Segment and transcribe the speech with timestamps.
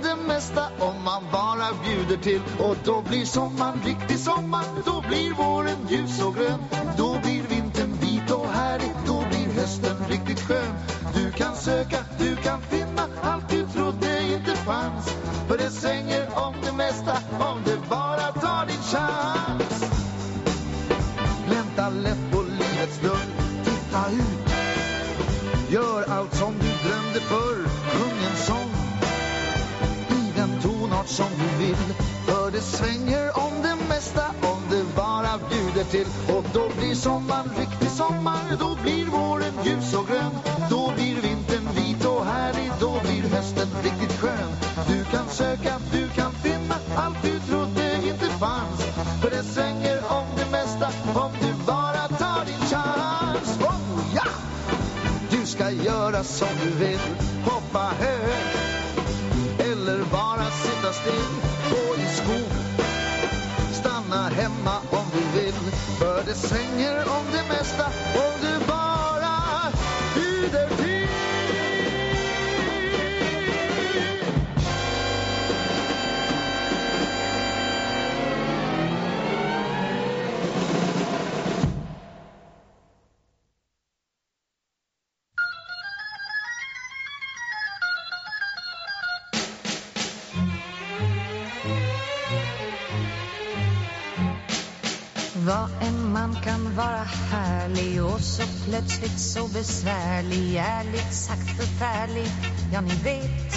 [0.00, 2.40] om det mesta om man bara bjuder till.
[2.58, 6.60] Och då blir sommaren riktig sommar Då blir våren ljus och grön.
[6.96, 10.74] Då blir vintern vit och härlig Då blir hösten riktigt skön.
[11.14, 15.14] Du kan söka, du kan finna Allt du trodde inte fanns.
[15.48, 19.39] För det svänger om det mesta Om du bara tar din chans.
[31.10, 31.94] Som du vill.
[32.26, 36.06] För det svänger om det mesta Om du bara bjuder till.
[36.36, 40.32] Och då blir sommaren riktig sommar Då blir våren ljus och grön.
[40.70, 44.50] Då blir vintern vit och härlig Då blir hösten riktigt skön.
[44.88, 48.80] Du kan söka, du kan finna Allt du trodde inte fanns.
[49.22, 53.58] För det svänger om det mesta Om du bara tar din chans.
[53.60, 54.30] Oh ja!
[55.30, 57.00] Du ska göra som du vill
[57.44, 58.69] Hoppa högt
[60.92, 61.32] sten
[61.70, 62.52] Gå i skog
[63.72, 65.54] Stanna hemma om du vill
[65.98, 67.86] För det svänger om det mesta.
[68.14, 68.49] Om du
[98.70, 102.26] plötsligt så besvärlig Ärligt sagt förfärlig,
[102.72, 103.54] ja ni vet.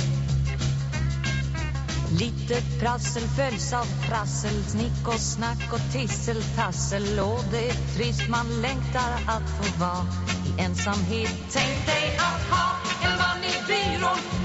[2.19, 7.19] Lite prassel följs av prassel Snick och snack och tisseltassel.
[7.19, 10.05] Och det är trist, man längtar att få vara
[10.45, 11.35] i ensamhet.
[11.51, 14.42] Tänk dig att ha en man i byrån.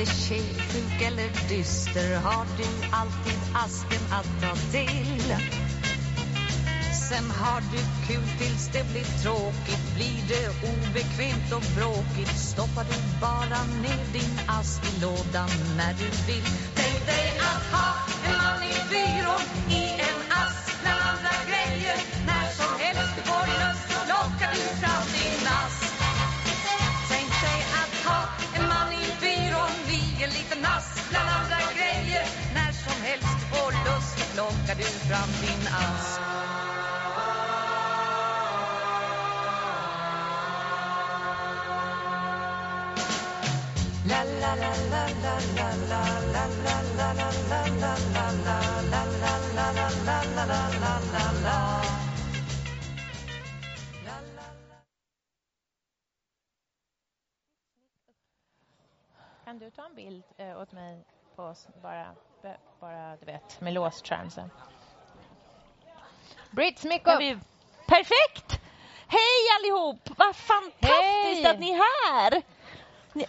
[0.00, 5.36] Inte lite sjuk eller dyster Har du alltid asken att ta till?
[7.08, 12.38] Sen har du kul tills det blir tråkigt Blir det obekvämt och bråkigt.
[12.38, 16.44] Stoppar du bara ner din ask i lådan när du vill.
[16.74, 17.88] Tänk dig att ha
[18.26, 19.59] en man i byrån
[35.10, 36.20] fram din ask
[44.08, 47.56] La la la la la la la la la la la
[48.42, 48.60] la
[59.44, 61.04] Kan du ta en bild eh, åt mig
[61.36, 62.14] på oss, bara,
[62.80, 64.50] bara du vet, med låst skärm.
[66.50, 67.20] Britt, smyck upp!
[67.20, 67.38] vi-
[67.86, 68.60] Perfekt!
[69.08, 69.98] Hej allihop!
[70.16, 71.46] Vad fantastiskt Hej!
[71.46, 71.76] att ni är
[72.12, 72.42] här!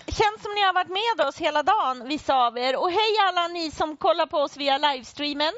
[0.07, 0.87] Känns som ni har varit
[1.17, 2.75] med oss hela dagen, vissa av er.
[2.75, 5.53] Och hej alla ni som kollar på oss via livestreamen.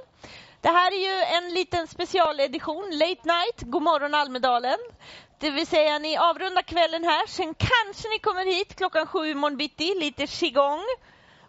[0.62, 4.78] Det här är ju en liten specialedition, Late Night, God morgon Almedalen.
[5.40, 9.58] Det vill säga ni avrundar kvällen här, sen kanske ni kommer hit klockan sju imorgon
[9.58, 10.84] bitti, lite qigong.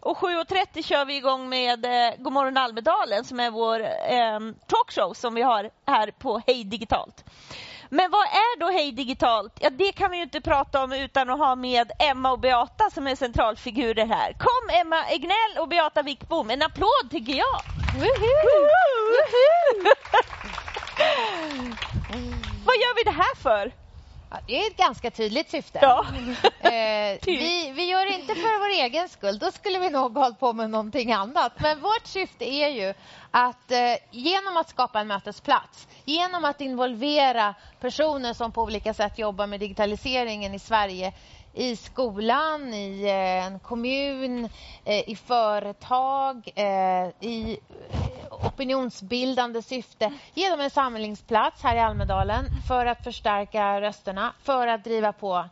[0.05, 5.15] Och 7.30 kör vi igång med eh, God morgon Almedalen som är vår eh, talkshow
[5.15, 7.25] som vi har här på Hej Digitalt.
[7.89, 9.53] Men vad är då Hej Digitalt?
[9.61, 12.91] Ja, det kan vi ju inte prata om utan att ha med Emma och Beata
[12.91, 14.33] som är centralfigurer här.
[14.33, 16.51] Kom Emma Egnell och Beata Wickbom.
[16.51, 17.61] En applåd tycker jag!
[22.65, 23.84] Vad gör vi det här för?
[24.35, 25.79] Ja, det är ett ganska tydligt syfte.
[25.83, 26.07] Ja.
[26.65, 27.43] Eh, Tydligt.
[27.43, 30.53] vi, vi gör det inte för vår egen skull, då skulle vi nog hållit på
[30.53, 31.53] med någonting annat.
[31.61, 32.95] Men vårt syfte är ju
[33.31, 33.79] att eh,
[34.11, 39.61] genom att skapa en mötesplats, genom att involvera personer som på olika sätt jobbar med
[39.61, 41.13] digitaliseringen i Sverige
[41.55, 44.49] i skolan, i eh, en kommun,
[44.85, 47.59] eh, i företag, eh, i
[48.31, 50.13] opinionsbildande syfte.
[50.35, 55.49] Ge dem en samlingsplats här i Almedalen för att förstärka rösterna, för att driva på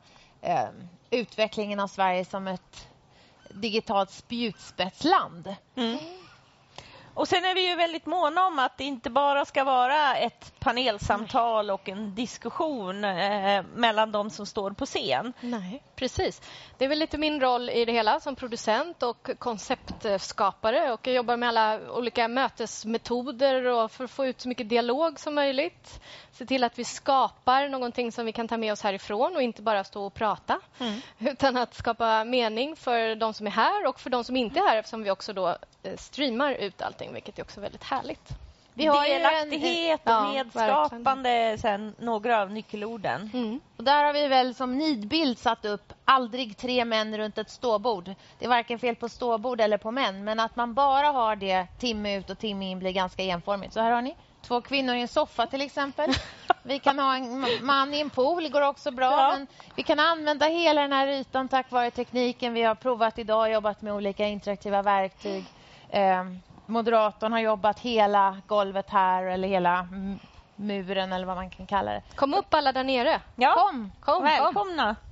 [1.10, 2.88] utvecklingen av Sverige som ett
[3.49, 5.54] digitalt spjutspetsland.
[5.76, 5.99] Mm.
[7.14, 10.53] Och sen är vi ju väldigt måna om att det inte bara ska vara ett
[10.61, 15.32] panelsamtal och en diskussion eh, mellan de som står på scen.
[15.41, 16.41] Nej, precis.
[16.76, 21.14] Det är väl lite min roll i det hela som producent och konceptskapare och jag
[21.14, 26.00] jobbar med alla olika mötesmetoder och för att få ut så mycket dialog som möjligt.
[26.32, 29.62] Se till att vi skapar någonting som vi kan ta med oss härifrån och inte
[29.62, 31.00] bara stå och prata mm.
[31.19, 34.69] utan att skapa mening för de som är här och för de som inte är
[34.69, 35.49] här eftersom vi också då
[35.82, 38.29] eh, streamar ut allting vilket är också väldigt härligt.
[38.75, 43.31] Vi har Delaktighet och ja, medskapande, sen några av nyckelorden.
[43.35, 43.61] Mm.
[43.76, 48.11] Och där har vi väl som nidbild satt upp aldrig tre män runt ett ståbord.
[48.38, 51.67] Det är varken fel på ståbord eller på män, men att man bara har det
[51.78, 53.73] timme ut och timme in blir ganska enformigt.
[53.73, 56.10] Så här har ni två kvinnor i en soffa till exempel.
[56.62, 59.10] Vi kan ha en man i en pool, det går också bra.
[59.10, 59.32] Ja.
[59.32, 62.54] Men vi kan använda hela den här ytan tack vare tekniken.
[62.54, 65.44] Vi har provat idag, jobbat med olika interaktiva verktyg.
[65.88, 66.24] Eh,
[66.66, 69.88] moderatorn har jobbat hela golvet här eller hela
[70.56, 72.02] muren eller vad man kan kalla det.
[72.14, 73.20] Kom upp alla där nere.
[73.36, 73.54] Ja.
[73.54, 74.84] Kom, kom, Välkomna.
[74.94, 75.12] Kom.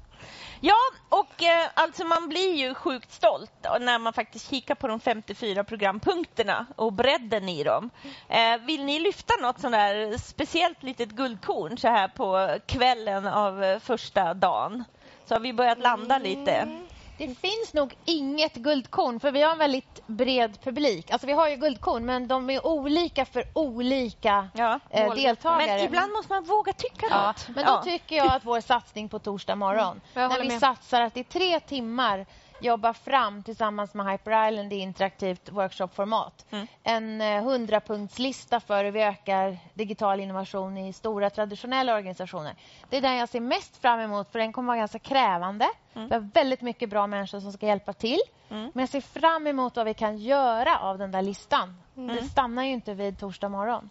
[0.62, 0.76] Ja,
[1.08, 5.64] och eh, alltså man blir ju sjukt stolt när man faktiskt kikar på de 54
[5.64, 7.90] programpunkterna och bredden i dem.
[8.28, 13.64] Eh, vill ni lyfta något sånt där speciellt litet guldkorn så här på kvällen av
[13.64, 14.84] eh, första dagen?
[15.24, 16.52] Så har vi börjat landa lite.
[16.52, 16.86] Mm.
[17.20, 21.10] Det finns nog inget guldkorn, för vi har en väldigt bred publik.
[21.10, 25.66] Alltså vi har ju guldkorn, men de är olika för olika ja, eh, deltagare.
[25.66, 27.48] Men ibland måste man våga tycka ja, något.
[27.48, 27.82] Men då ja.
[27.82, 30.60] tycker jag att vår satsning på torsdag morgon, mm, när vi med.
[30.60, 32.26] satsar att i tre timmar
[32.60, 36.46] jobba fram tillsammans med Hyper Island i interaktivt workshopformat.
[36.50, 36.66] Mm.
[36.82, 42.54] En eh, hundrapunktslista för hur vi ökar digital innovation i stora traditionella organisationer.
[42.88, 45.68] Det är den jag ser mest fram emot för den kommer vara ganska krävande.
[45.94, 46.08] Mm.
[46.08, 48.20] Vi har väldigt mycket bra människor som ska hjälpa till.
[48.48, 48.70] Mm.
[48.74, 51.76] Men jag ser fram emot vad vi kan göra av den där listan.
[51.96, 52.16] Mm.
[52.16, 53.90] Det stannar ju inte vid torsdag morgon.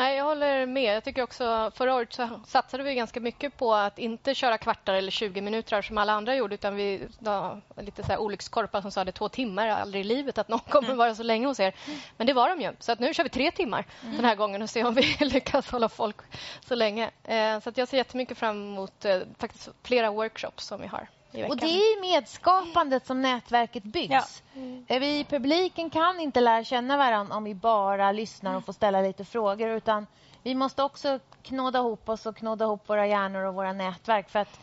[0.00, 0.96] Nej, jag håller med.
[0.96, 4.94] Jag tycker också Förra året så satsade vi ganska mycket på att inte köra kvartar
[4.94, 8.90] eller 20 minuter som alla andra gjorde utan vi då, lite så här olyckskorpar som
[8.90, 10.98] sa det två timmar, aldrig i livet att någon kommer mm.
[10.98, 11.74] vara så länge hos er.
[12.16, 12.72] Men det var de ju.
[12.78, 14.16] Så att nu kör vi tre timmar mm.
[14.16, 16.16] den här gången och ser om vi lyckas hålla folk
[16.60, 17.10] så länge.
[17.24, 21.08] Eh, så att jag ser jättemycket fram emot eh, faktiskt flera workshops som vi har.
[21.32, 24.42] Och det är i medskapandet som nätverket byggs.
[24.54, 24.60] Ja.
[24.60, 24.84] Mm.
[24.88, 29.00] Vi i publiken kan inte lära känna varandra om vi bara lyssnar och får ställa
[29.00, 29.68] lite frågor.
[29.68, 30.06] Utan
[30.42, 34.38] vi måste också knåda ihop oss och knåda ihop våra hjärnor och våra nätverk för
[34.38, 34.60] att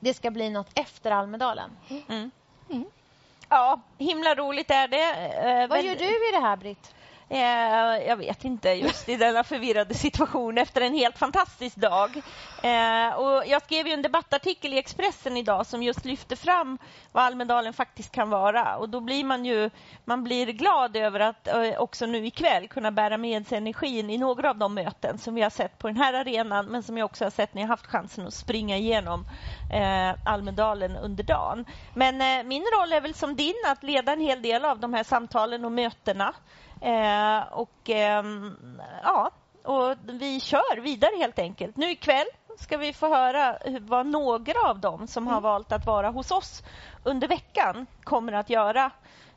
[0.00, 1.70] det ska bli något efter Almedalen.
[2.08, 2.30] Mm.
[2.70, 2.84] Mm.
[3.48, 5.12] Ja, himla roligt är det.
[5.62, 6.94] Eh, Vad gör du i det här, Britt?
[7.28, 12.16] Eh, jag vet inte, just i denna förvirrade situation efter en helt fantastisk dag.
[12.62, 16.78] Eh, och jag skrev en debattartikel i Expressen idag som just lyfte fram
[17.12, 18.76] vad Almedalen faktiskt kan vara.
[18.76, 19.70] Och då blir man ju
[20.04, 24.18] man blir glad över att eh, också nu ikväll kunna bära med sig energin i
[24.18, 27.04] några av de möten som vi har sett på den här arenan men som jag
[27.04, 29.26] också har sett när jag haft chansen att springa igenom
[29.72, 31.64] eh, Almedalen under dagen.
[31.94, 34.94] Men eh, min roll är väl som din att leda en hel del av de
[34.94, 36.34] här samtalen och mötena.
[36.84, 38.24] Eh, och eh,
[39.02, 39.30] ja,
[39.62, 41.76] och vi kör vidare helt enkelt.
[41.76, 42.26] Nu ikväll
[42.58, 45.34] ska vi få höra vad några av dem som mm.
[45.34, 46.62] har valt att vara hos oss
[47.04, 48.90] under veckan kommer att göra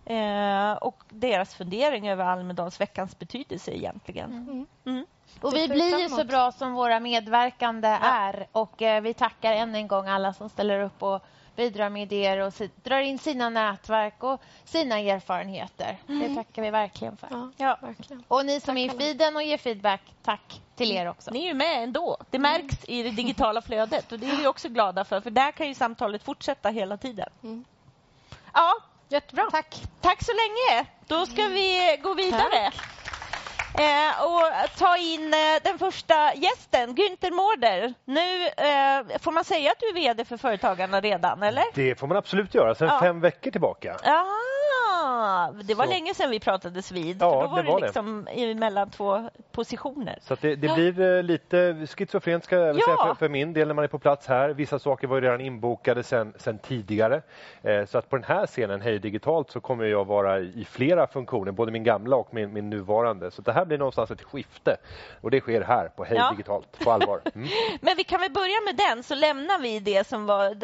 [0.06, 4.32] eh, och deras fundering över Almedalsveckans betydelse egentligen.
[4.32, 4.66] Mm.
[4.86, 5.06] Mm.
[5.42, 7.98] Och vi blir ju så bra som våra medverkande ja.
[8.02, 11.22] är och eh, vi tackar än en gång alla som ställer upp och
[11.58, 15.98] bidrar med idéer och drar in sina nätverk och sina erfarenheter.
[16.10, 16.20] Mm.
[16.20, 17.28] Det tackar vi verkligen för.
[17.32, 17.78] Ja, ja.
[17.82, 18.24] Verkligen.
[18.28, 21.32] Och ni som tack är i feeden och ger feedback, tack till er också.
[21.32, 22.18] Ni är ju med ändå.
[22.30, 23.00] Det märks mm.
[23.00, 25.74] i det digitala flödet och det är vi också glada för, för där kan ju
[25.74, 27.30] samtalet fortsätta hela tiden.
[27.44, 27.66] Mm.
[28.54, 28.74] Ja,
[29.10, 29.48] jättebra.
[29.52, 29.84] Tack.
[30.02, 30.86] Tack så länge.
[31.08, 32.72] Då ska vi gå vidare.
[32.72, 32.97] Tack.
[33.78, 37.94] Eh, och ta in eh, den första gästen, Günther Mårder.
[38.06, 41.64] Nu eh, får man säga att du är VD för Företagarna redan, eller?
[41.74, 43.00] Det får man absolut göra, sedan ja.
[43.00, 43.96] fem veckor tillbaka.
[44.04, 44.26] Ja,
[45.64, 45.92] det var så.
[45.92, 47.18] länge sedan vi pratades vid.
[47.22, 48.56] Ja, då var det, var det liksom det.
[48.56, 50.20] mellan två positioner.
[50.22, 50.76] Så det, det ja.
[50.76, 52.86] blir eh, lite schizofrent ska jag ja.
[52.86, 54.50] säga för, för, min del när man är på plats här.
[54.50, 57.22] Vissa saker var ju redan inbokade sen, sen tidigare.
[57.62, 61.08] Eh, så att på den här scenen, Hej Digitalt, så kommer jag vara i flera
[61.08, 63.32] funktioner, både min gamla och min, min nuvarande.
[63.32, 64.78] Så det här blir någonstans ett skifte.
[65.22, 67.22] Och det sker här på Hej Digitalt, på allvar.
[67.38, 67.50] Mm.
[67.82, 70.56] Men vi kan väl börja med den, så lämnar vi det som var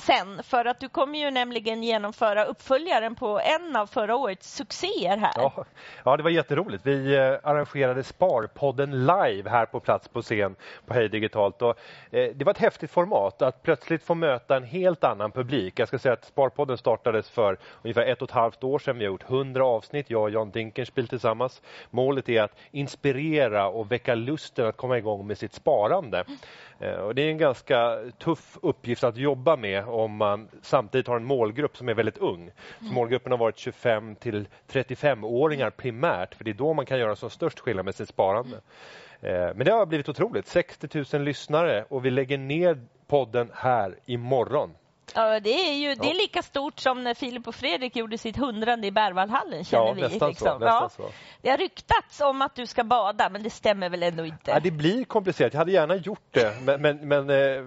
[0.00, 0.42] sen.
[0.42, 5.32] För att du kommer ju nämligen genomföra uppföljaren på en av förra årets succéer här.
[5.36, 5.64] Ja,
[6.04, 6.86] ja det var jätteroligt.
[6.86, 10.56] Vi eh, arrangerade Sparpodden live här på plats på scen
[10.86, 11.62] på Hej Digitalt.
[11.62, 11.78] Och,
[12.10, 15.78] eh, det var ett häftigt format att plötsligt få möta en helt annan publik.
[15.78, 18.98] Jag ska säga att Sparpodden startades för ungefär ett och ett halvt år sedan.
[18.98, 21.62] Vi har gjort hundra avsnitt, jag och Jan Dinkenspiel tillsammans.
[21.90, 26.24] Målet är att inspirera och väcka lusten att komma igång med sitt sparande.
[26.78, 31.16] Eh, och det är en ganska tuff uppgift att jobba med om man samtidigt har
[31.16, 32.50] en målgrupp som är väldigt ung.
[32.78, 37.16] Så målgruppen har varit 25 till 35-åringar primärt, för det är då man kan göra
[37.16, 38.56] som störst skillnad med sitt sparande.
[39.20, 40.46] Eh, men det har blivit otroligt.
[40.46, 44.70] 60 000 lyssnare och vi lägger ner podden här imorgon.
[45.14, 48.36] Ja, det är ju det är lika stort som när Filip och Fredrik gjorde sitt
[48.36, 50.02] hundrande i Berwaldhallen, känner ja, vi.
[50.02, 50.48] Nästan liksom.
[50.48, 50.88] så, nästan ja.
[50.88, 51.12] så.
[51.42, 54.50] Det har ryktats om att du ska bada, men det stämmer väl ändå inte?
[54.50, 55.52] Ja, det blir komplicerat.
[55.52, 57.62] Jag hade gärna gjort det, men, men, men eh,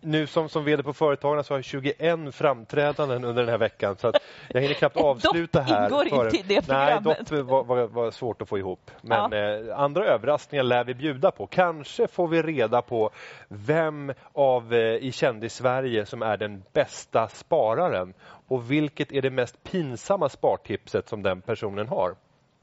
[0.00, 3.96] nu som, som vd på Företagarna så har jag 21 framträdanden under den här veckan,
[3.96, 4.12] så
[4.48, 5.84] jag hinner knappt avsluta här.
[5.84, 6.24] ingår för...
[6.24, 7.04] inte i det programmet.
[7.04, 8.90] Nej, dopp var, var, var, svårt att få ihop.
[9.00, 9.38] Men ja.
[9.38, 11.46] eh, andra överraskningar lär vi bjuda på.
[11.46, 13.10] Kanske får vi reda på
[13.48, 18.14] vem av eh, i kändis-Sverige som är den bästa spararen
[18.48, 22.14] och vilket är det mest pinsamma spartipset som den personen har.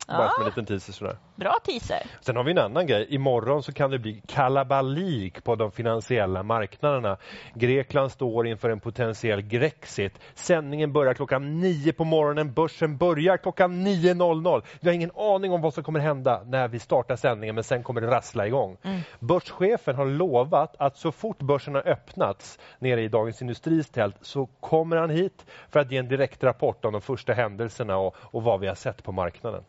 [0.08, 1.17] Bara som en liten teaser sådär.
[1.36, 2.03] Bra teaser.
[2.22, 3.08] Sen har vi en annan grej.
[3.10, 7.17] Imorgon så kan det bli kalabalik på de finansiella marknaderna.
[7.53, 10.20] Grekland står inför en potentiell Grexit.
[10.34, 12.53] Sändningen börjar klockan nio på morgonen.
[12.53, 14.63] Börsen börjar klockan 9.00.
[14.79, 17.84] Vi har ingen aning om vad som kommer hända när vi startar sändningen men sen
[17.84, 18.77] kommer det rassla igång.
[18.84, 19.01] Mm.
[19.20, 24.46] Börschefen har lovat att så fort börsen har öppnats nere i Dagens Industris tält så
[24.46, 28.43] kommer han hit för att ge en direkt rapport om de första händelserna och, och
[28.43, 29.63] vad vi har sett på marknaden.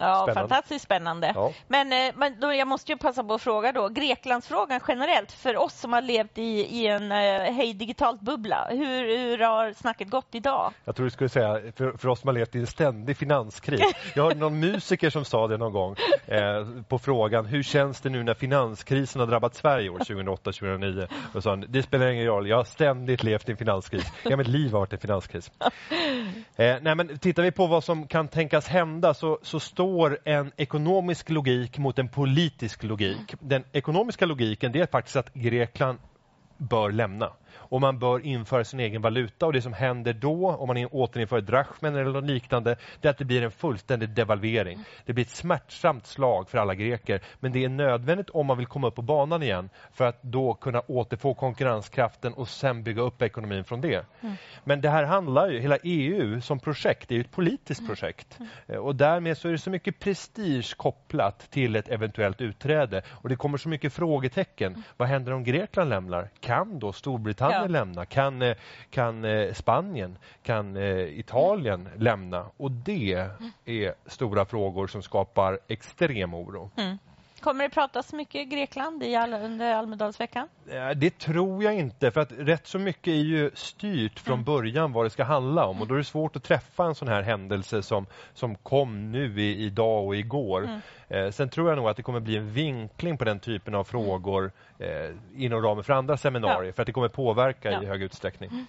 [0.00, 0.34] Ja, spännande.
[0.34, 1.32] fantastiskt spännande.
[1.34, 1.52] Ja.
[1.68, 5.56] Men, eh, men då, jag måste ju passa på att fråga då, Greklandsfrågan generellt, för
[5.56, 10.10] oss som har levt i, i en uh, hej digitalt bubbla, hur, hur har snacket
[10.10, 10.72] gått idag?
[10.84, 13.80] Jag tror du skulle säga, för, för oss som har levt i en ständig finanskris.
[14.14, 18.10] Jag hörde någon musiker som sa det någon gång eh, på frågan, hur känns det
[18.10, 21.08] nu när finanskrisen har drabbat Sverige år 2008-2009?
[21.34, 24.12] Och sa han, det spelar ingen roll, jag har ständigt levt i en finanskris.
[24.24, 25.50] Hela mitt liv har varit en finanskris.
[26.58, 30.18] Eh, nej, men tittar vi på vad som kan tänkas hända så, så står står
[30.24, 33.34] en ekonomisk logik mot en politisk logik.
[33.40, 35.98] Den ekonomiska logiken det är faktiskt att Grekland
[36.56, 39.46] bör lämna och man bör införa sin egen valuta.
[39.46, 43.18] Och Det som händer då, om man återinför drachmen eller något liknande, det är att
[43.18, 44.84] det blir en fullständig devalvering.
[45.04, 48.66] Det blir ett smärtsamt slag för alla greker, men det är nödvändigt om man vill
[48.66, 53.22] komma upp på banan igen för att då kunna återfå konkurrenskraften och sen bygga upp
[53.22, 54.06] ekonomin från det.
[54.20, 54.34] Mm.
[54.64, 57.88] Men det här handlar ju, hela EU som projekt, det är ett politiskt mm.
[57.88, 58.38] projekt.
[58.68, 58.82] Mm.
[58.82, 63.02] Och därmed så är det så mycket prestige kopplat till ett eventuellt utträde.
[63.08, 64.72] Och det kommer så mycket frågetecken.
[64.72, 64.82] Mm.
[64.96, 66.30] Vad händer om Grekland lämnar?
[66.40, 67.66] Kan då Storbritannien ja.
[67.66, 68.06] lämna?
[68.06, 68.56] Kan, eh,
[68.90, 72.46] kan eh, Spanien, kan eh, Italien lämna?
[72.56, 73.30] Och det
[73.64, 76.70] är stora frågor som skapar extrem oro.
[76.76, 76.98] Mm.
[77.46, 80.48] Kommer det pratas mycket Grekland i all, under Almedalsveckan?
[80.96, 84.44] Det tror jag inte, för att rätt så mycket är ju styrt från mm.
[84.44, 87.08] början vad det ska handla om och då är det svårt att träffa en sån
[87.08, 90.64] här händelse som, som kom nu i, idag och igår.
[90.64, 90.80] Mm.
[91.08, 93.84] Eh, sen tror jag nog att det kommer bli en vinkling på den typen av
[93.84, 96.72] frågor eh, inom ramen för andra seminarier ja.
[96.72, 97.82] för att det kommer påverka ja.
[97.82, 98.66] i hög utsträckning.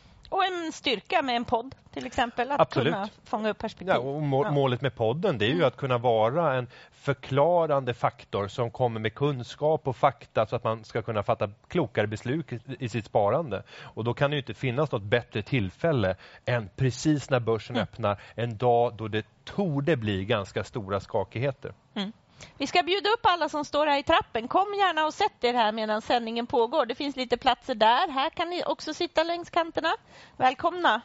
[0.67, 2.93] En styrka med en podd till exempel, att Absolut.
[2.93, 3.87] kunna fånga upp perspektiv.
[3.87, 4.51] Ja, och må ja.
[4.51, 5.67] Målet med podden det är ju mm.
[5.67, 10.83] att kunna vara en förklarande faktor som kommer med kunskap och fakta så att man
[10.83, 12.45] ska kunna fatta klokare beslut
[12.79, 13.63] i sitt sparande.
[13.81, 17.83] Och då kan det inte finnas något bättre tillfälle än precis när börsen mm.
[17.83, 21.73] öppnar, en dag då det torde bli ganska stora skakigheter.
[21.95, 22.11] Mm.
[22.57, 24.47] Vi ska bjuda upp alla som står här i trappen.
[24.47, 26.85] Kom gärna och sätt er här medan sändningen pågår.
[26.85, 28.07] Det finns lite platser där.
[28.11, 29.95] Här kan ni också sitta längs kanterna.
[30.37, 31.01] Välkomna!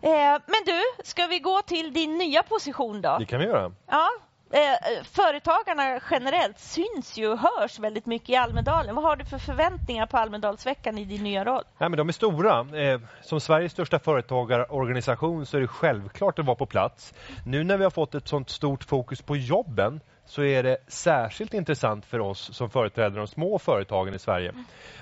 [0.00, 3.16] Eh, men du, ska vi gå till din nya position då?
[3.18, 3.72] Det kan vi göra.
[3.86, 4.08] Ja,
[4.50, 8.94] Eh, eh, företagarna generellt syns ju och hörs väldigt mycket i Almedalen.
[8.94, 11.64] Vad har du för förväntningar på Almedalsveckan i din nya roll?
[11.78, 12.60] Ja, men de är stora.
[12.60, 17.14] Eh, som Sveriges största företagarorganisation så är det självklart att vara på plats.
[17.44, 21.54] Nu när vi har fått ett sånt stort fokus på jobben så är det särskilt
[21.54, 24.52] intressant för oss som företräder de små företagen i Sverige.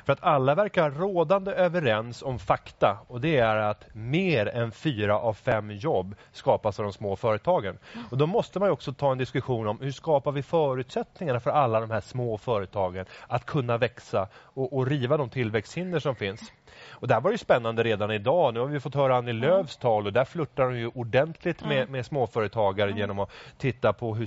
[0.04, 5.18] För att alla verkar rådande överens om fakta och det är att mer än fyra
[5.18, 7.78] av fem jobb skapas av de små företagen.
[8.11, 11.80] Och Då måste man också ta en diskussion om hur skapar vi förutsättningarna för alla
[11.80, 16.52] de här små företagen att kunna växa och, och riva de tillväxthinder som finns.
[16.90, 18.54] Och där var det spännande redan idag.
[18.54, 21.78] Nu har vi fått höra Annie Lööfs tal och där flörtar hon ju ordentligt med,
[21.78, 21.92] mm.
[21.92, 22.99] med småföretagare mm.
[22.99, 24.26] genom att titta på hur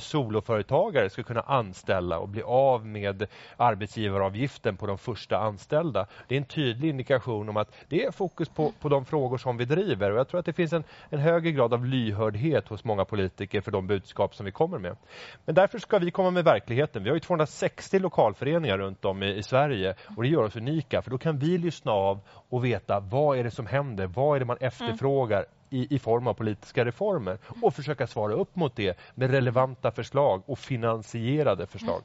[0.90, 3.28] soloföretagare ska kunna anställa och bli av med
[3.58, 6.08] arbetsgivaravgiften på de första anställda.
[6.28, 9.58] Det är en tydlig indikation om att det är fokus på, på de frågor som
[9.58, 12.84] vi driver och jag tror att det finns en, en högre grad av lyhördhet hos
[12.84, 14.98] många politiker för de budskap som vi kommer med.
[15.46, 17.04] Men därför ska vi komma med verkligheten.
[17.04, 21.02] Vi har ju 260 lokalföreningar runt om i, i Sverige och det gör oss unika
[21.02, 22.20] för då kan vi lyssna av
[22.50, 26.00] och veta vad är det som händer, vad är det man efterfrågar mm i, i
[26.00, 31.68] form av politiska reformer och försöka svara upp mot det med relevanta förslag och finansierade
[31.68, 32.02] förslag.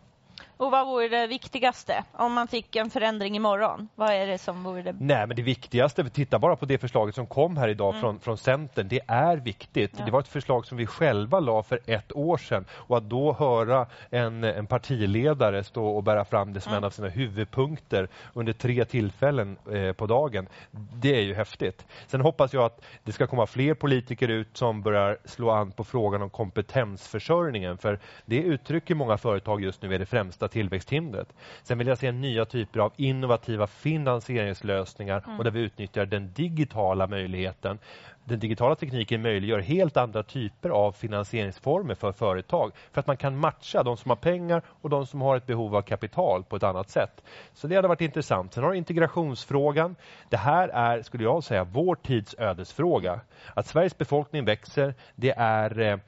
[0.57, 3.89] Och vad vore det viktigaste om man fick en förändring imorgon?
[3.95, 4.97] Vad är det som vore det?
[5.01, 8.01] Nej, men det viktigaste, titta bara på det förslaget som kom här idag mm.
[8.01, 8.89] från, från Centern.
[8.89, 9.93] Det är viktigt.
[9.99, 10.05] Ja.
[10.05, 13.33] Det var ett förslag som vi själva la för ett år sedan och att då
[13.33, 16.79] höra en, en partiledare stå och bära fram det som mm.
[16.79, 20.49] en av sina huvudpunkter under tre tillfällen eh, på dagen.
[20.71, 21.87] Det är ju häftigt.
[22.07, 25.85] Sen hoppas jag att det ska komma fler politiker ut som börjar slå an på
[25.85, 31.33] frågan om kompetensförsörjningen för det uttrycker många företag just nu är det främsta främsta tillväxthindret.
[31.63, 35.39] Sen vill jag se nya typer av innovativa finansieringslösningar mm.
[35.39, 37.79] och där vi utnyttjar den digitala möjligheten
[38.25, 42.73] den digitala tekniken möjliggör helt andra typer av finansieringsformer för företag.
[42.93, 45.77] För att man kan matcha de som har pengar och de som har ett behov
[45.77, 47.25] av kapital på ett annat sätt.
[47.53, 48.53] Så det hade varit intressant.
[48.53, 49.97] Sen har integrationsfrågan.
[50.29, 53.21] Det här är, skulle jag säga, vår tids ödesfråga.
[53.55, 55.99] Att Sveriges befolkning växer, det är eh,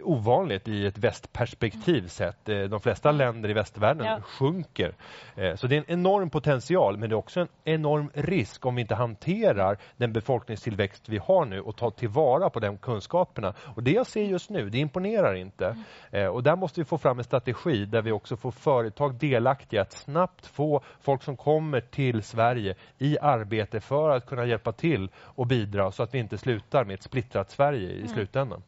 [0.00, 2.48] ovanligt i ett västperspektiv sett.
[2.48, 4.20] Eh, de flesta länder i västvärlden ja.
[4.20, 4.94] sjunker.
[5.36, 8.74] Eh, så det är en enorm potential, men det är också en enorm risk om
[8.74, 13.54] vi inte hanterar den befolkningstillväxt vi har nu och ta tillvara på de kunskaperna.
[13.74, 15.66] Och det jag ser just nu, det imponerar inte.
[15.66, 15.82] Mm.
[16.10, 19.82] Eh, och där måste vi få fram en strategi där vi också får företag delaktiga
[19.82, 25.10] att snabbt få folk som kommer till Sverige i arbete för att kunna hjälpa till
[25.16, 28.08] och bidra så att vi inte slutar med ett splittrat Sverige i mm.
[28.08, 28.62] slutändan.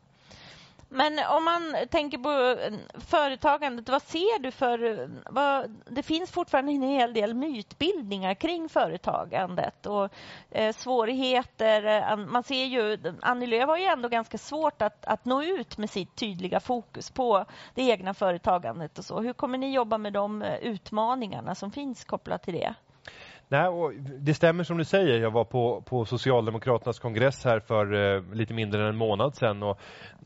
[0.88, 5.10] Men om man tänker på eh, företagandet, vad ser du för...
[5.30, 10.08] Vad, det finns fortfarande en hel del mytbildningar kring företagandet och
[10.50, 12.16] eh, svårigheter.
[12.16, 15.90] Man ser ju, Annie Lööf har ju ändå ganska svårt att, att nå ut med
[15.90, 19.20] sitt tydliga fokus på det egna företagandet och så.
[19.20, 22.74] Hur kommer ni jobba med de eh, utmaningarna som finns kopplat till det?
[23.48, 25.20] Nej, och det stämmer som du säger.
[25.20, 29.62] Jag var på, på Socialdemokraternas kongress här för eh, lite mindre än en månad sedan.
[29.62, 29.80] Och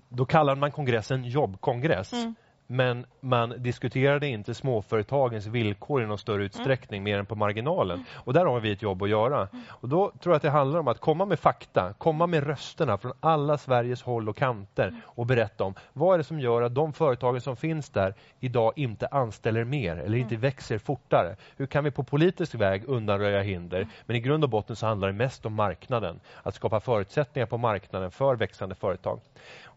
[0.09, 2.13] då kallade man kongressen jobbkongress.
[2.13, 2.35] Mm
[2.73, 7.95] men man diskuterade inte småföretagens villkor i någon större utsträckning mer än på marginalen.
[7.95, 8.07] Mm.
[8.15, 9.37] Och där har vi ett jobb att göra.
[9.37, 9.65] Mm.
[9.69, 12.99] Och då tror jag att det handlar om att komma med fakta, komma med rösterna
[12.99, 15.01] från alla Sveriges håll och kanter mm.
[15.05, 18.73] och berätta om vad är det som gör att de företagen som finns där idag
[18.77, 21.37] inte anställer mer eller inte växer fortare.
[21.57, 23.89] Hur kan vi på politisk väg undanröja hinder?
[24.07, 26.21] Men i grund och botten så handlar det mest om marknaden.
[26.43, 29.21] Att skapa förutsättningar på marknaden för växande företag.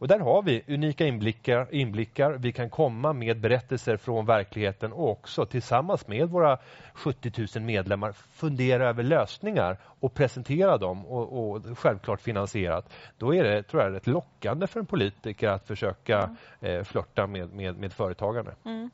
[0.04, 2.32] Och där har vi unika inblickar, inblickar.
[2.32, 6.58] Vi kan komma med berättelser från verkligheten och också tillsammans med våra
[6.94, 12.94] 70 000 medlemmar fundera över lösningar och presentera dem och, och självklart finansierat.
[13.18, 16.36] Då är det, tror jag, rätt lockande för en politiker att försöka mm.
[16.80, 18.56] eh, flörta med, med, med företagande.
[18.66, 18.90] Mm.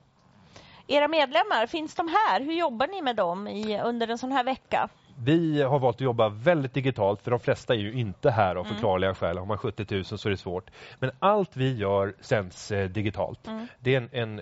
[0.88, 2.41] Era medlemmar, finns de här?
[2.41, 4.89] Hur jobbar ni med dem i, under en sån här vecka?
[5.23, 8.65] Vi har valt att jobba väldigt digitalt för de flesta är ju inte här av
[8.65, 8.73] mm.
[8.73, 9.38] förklarliga skäl.
[9.38, 10.69] Har man 70 000 så är det svårt.
[10.99, 13.47] Men allt vi gör sänds eh, digitalt.
[13.47, 13.67] Mm.
[13.79, 14.39] Det är en, en,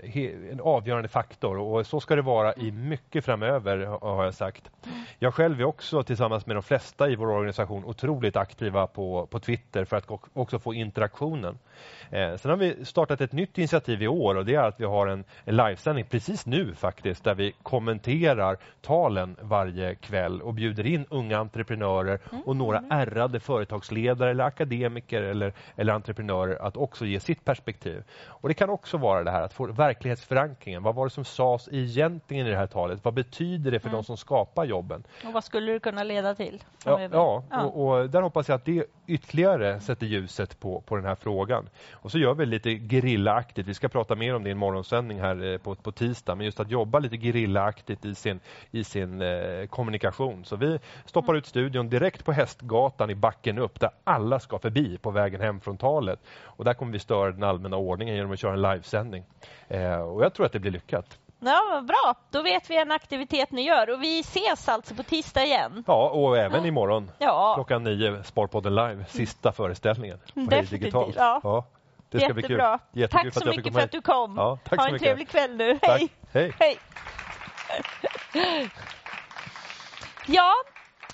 [0.51, 4.71] en, avgörande faktor och så ska det vara i mycket framöver har jag sagt.
[4.85, 4.99] Mm.
[5.19, 9.39] Jag själv är också tillsammans med de flesta i vår organisation otroligt aktiva på, på
[9.39, 11.57] Twitter för att också få interaktionen.
[12.09, 14.85] Eh, sen har vi startat ett nytt initiativ i år och det är att vi
[14.85, 20.66] har en, en livesändning precis nu faktiskt där vi kommenterar talen varje kväll och bjuder
[20.85, 22.43] in unga entreprenörer mm.
[22.43, 28.03] och några ärrade företagsledare eller akademiker eller, eller entreprenörer att också ge sitt perspektiv.
[28.27, 30.83] Och Det kan också vara det här att få verklighetsförankringen.
[30.83, 33.05] Vad var det som sades egentligen i det här talet?
[33.05, 33.97] Vad betyder det för mm.
[33.97, 35.03] de som skapar jobben?
[35.25, 36.63] Och vad skulle det kunna leda till?
[36.85, 37.63] Ja, ja, ja.
[37.63, 41.69] Och, och, där hoppas jag att det ytterligare sätter ljuset på, på den här frågan.
[41.91, 43.67] Och så gör vi lite gerillaaktigt.
[43.67, 46.35] Vi ska prata mer om det i en morgonsändning här eh, på, på tisdag.
[46.35, 48.39] Men just att jobba lite gerillaaktigt i sin,
[48.71, 50.45] i sin eh, kommunikation.
[50.45, 54.97] Så vi stoppar ut studion direkt på Hästgatan i backen upp där alla ska förbi
[54.97, 56.19] på vägen hem från talet.
[56.43, 59.23] Och där kommer vi störa den allmänna ordningen genom att köra en livesändning.
[59.67, 61.19] Eh, och jag tror att det blir lyckat.
[61.39, 65.43] Ja, bra, då vet vi en aktivitet ni gör och vi ses alltså på tisdag
[65.45, 65.83] igen.
[65.87, 66.67] Ja, och även ja.
[66.67, 67.53] imorgon ja.
[67.55, 71.39] klockan nio, Sparpodden live, sista föreställningen Definitivt, ja.
[71.43, 71.65] ja.
[72.09, 72.33] Det ska Jättebra.
[72.33, 72.43] bli
[72.91, 73.01] kul.
[73.01, 74.37] Jättekul tack så mycket för att du kom.
[74.37, 75.05] Ja, tack ha en mycket.
[75.05, 75.79] trevlig kväll nu.
[75.81, 76.09] Hej.
[76.31, 76.53] Hej.
[76.59, 76.77] Hej.
[80.27, 80.53] ja,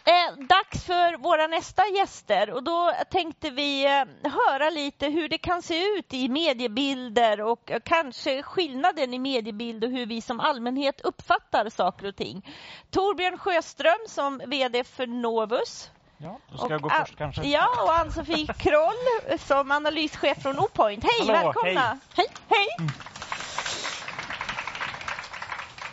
[0.05, 5.37] Eh, dags för våra nästa gäster och då tänkte vi eh, höra lite hur det
[5.37, 10.39] kan se ut i mediebilder och eh, kanske skillnaden i mediebild och hur vi som
[10.39, 12.49] allmänhet uppfattar saker och ting.
[12.89, 15.91] Torbjörn Sjöström som VD för Novus.
[16.17, 17.47] Ja, då ska och, jag gå först kanske.
[17.47, 21.03] Ja, och Ann-Sofie Kroll som analyschef från Opoint.
[21.03, 21.81] Hej, Hallå, välkomna!
[21.81, 21.99] Hej!
[22.15, 22.27] hej.
[22.49, 22.67] hej.
[22.79, 22.91] Mm.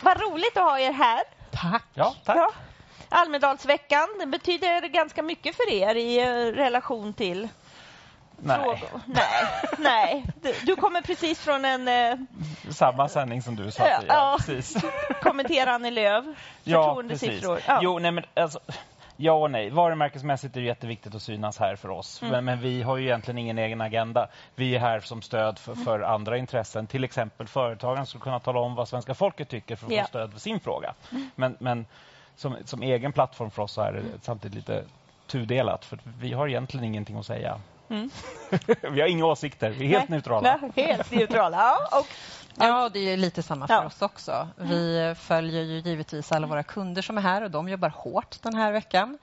[0.01, 1.21] Vad roligt att ha er här.
[1.51, 1.85] Tack!
[1.93, 2.37] Ja, tack.
[2.37, 2.51] Ja.
[3.11, 7.49] Almedalsveckan, det betyder ganska mycket för er i eh, relation till
[8.43, 8.57] Nej.
[8.57, 9.01] Frågor.
[9.05, 9.45] Nej,
[9.77, 10.25] nej.
[10.41, 11.87] Du, du, kommer precis från en...
[11.87, 12.17] Eh...
[12.69, 14.83] Samma sändning som du sa ja, ja, precis.
[15.21, 16.25] Kommentera Annie Lööf.
[16.63, 17.03] Ja,
[17.67, 17.79] ja.
[17.81, 18.59] Jo, nej men alltså,
[19.15, 19.69] Ja och nej.
[19.69, 22.21] Varumärkesmässigt är det jätteviktigt att synas här för oss.
[22.21, 22.31] Mm.
[22.31, 24.27] Men, men, vi har ju egentligen ingen egen agenda.
[24.55, 26.87] Vi är här som stöd för, för andra intressen.
[26.87, 30.33] Till exempel företagen skulle kunna tala om vad svenska folket tycker för att få stöd
[30.33, 30.93] för sin fråga.
[31.11, 31.29] Mm.
[31.35, 31.85] Men, men
[32.41, 34.83] som, som egen plattform för oss så är det samtidigt lite
[35.27, 35.85] tudelat.
[35.85, 37.59] För vi har egentligen ingenting att säga.
[37.89, 38.09] Mm.
[38.91, 40.17] vi har inga åsikter, vi är helt Nej.
[40.17, 40.59] neutrala.
[40.61, 41.57] Nej, helt neutrala.
[41.57, 42.07] Ja, och
[42.57, 43.85] Ja, det är lite samma för ja.
[43.85, 44.47] oss också.
[44.57, 48.55] Vi följer ju givetvis alla våra kunder som är här och de jobbar hårt den
[48.55, 49.17] här veckan.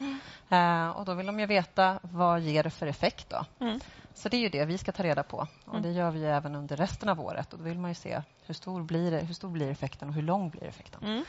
[0.50, 0.92] Mm.
[0.92, 3.30] och Då vill de ju veta vad ger det för effekt.
[3.30, 3.66] då.
[3.66, 3.80] Mm.
[4.14, 5.46] Så det är ju det vi ska ta reda på.
[5.64, 5.82] Och mm.
[5.82, 7.52] Det gör vi även under resten av året.
[7.52, 10.14] Och Då vill man ju se hur stor blir, det, hur stor blir effekten och
[10.14, 11.00] hur lång blir effekten.
[11.04, 11.24] Mm.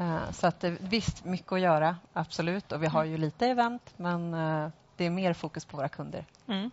[0.00, 2.72] Uh, så att visst, mycket att göra, absolut.
[2.72, 6.24] Och Vi har ju lite event, men uh, det är mer fokus på våra kunder.
[6.48, 6.70] Mm.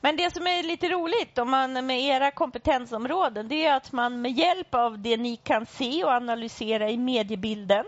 [0.00, 4.20] Men det som är lite roligt om man med era kompetensområden det är att man
[4.20, 7.84] med hjälp av det ni kan se och analysera i mediebilden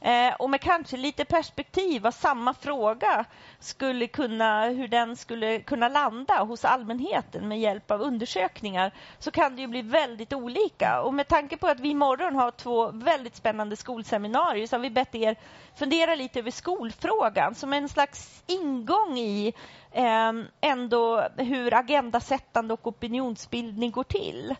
[0.00, 3.24] Eh, och med kanske lite perspektiv vad samma fråga
[3.58, 9.56] skulle kunna, hur den skulle kunna landa hos allmänheten med hjälp av undersökningar så kan
[9.56, 11.02] det ju bli väldigt olika.
[11.02, 14.90] Och med tanke på att vi imorgon har två väldigt spännande skolseminarier så har vi
[14.90, 15.36] bett er
[15.74, 19.54] fundera lite över skolfrågan som en slags ingång i
[19.92, 24.54] eh, ändå hur agendasättande och opinionsbildning går till.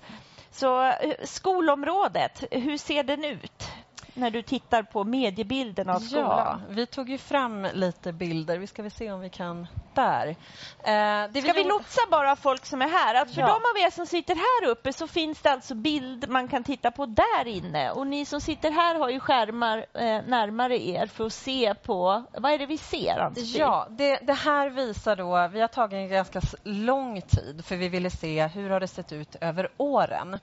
[0.51, 3.71] Så eh, skolområdet, hur ser den ut?
[4.15, 6.63] När du tittar på mediebilden av skolan?
[6.69, 8.59] Ja, vi tog ju fram lite bilder.
[8.59, 10.29] Vi ska väl se om vi kan där.
[10.29, 13.15] Eh, det Ska vi, vi lotsa bara folk som är här?
[13.15, 13.47] Att för ja.
[13.47, 16.91] de av er som sitter här uppe så finns det alltså bild man kan titta
[16.91, 17.91] på där inne.
[17.91, 22.25] Och ni som sitter här har ju skärmar eh, närmare er för att se på...
[22.33, 23.61] Vad är det vi ser, Ann-Sofie?
[23.61, 25.49] Ja, det, det, här visar då...
[25.53, 29.13] Vi har tagit en ganska lång tid för vi ville se hur har det sett
[29.13, 30.39] ut över åren.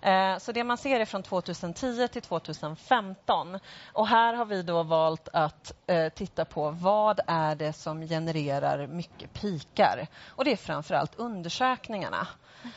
[0.00, 3.58] Eh, så det man ser är från 2010 till 2015.
[3.92, 8.86] Och här har vi då valt att eh, titta på vad är det som genererar
[8.90, 10.06] mycket pikar.
[10.28, 12.28] Och det är framför allt undersökningarna.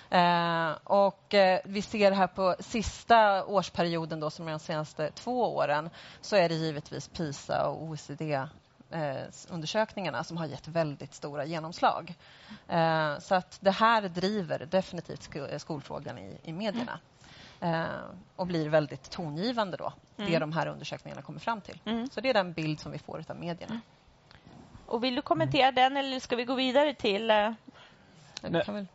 [0.10, 5.56] Eh, och eh, vi ser här på sista årsperioden, då, som är de senaste två
[5.56, 5.89] åren,
[6.21, 8.47] så är det givetvis PISA och OECD
[8.93, 9.15] eh,
[9.49, 12.15] undersökningarna som har gett väldigt stora genomslag.
[12.67, 16.99] Eh, så att det här driver definitivt skolfrågan i, i medierna.
[17.60, 17.86] Eh,
[18.36, 20.32] och blir väldigt tongivande då, mm.
[20.32, 21.82] det de här undersökningarna kommer fram till.
[21.86, 22.10] Mm.
[22.10, 23.82] Så det är den bild som vi får av medierna.
[24.85, 25.75] Och vill du kommentera mm.
[25.75, 27.31] den eller ska vi gå vidare till...
[27.31, 27.51] Uh...
[28.41, 28.85] Nej.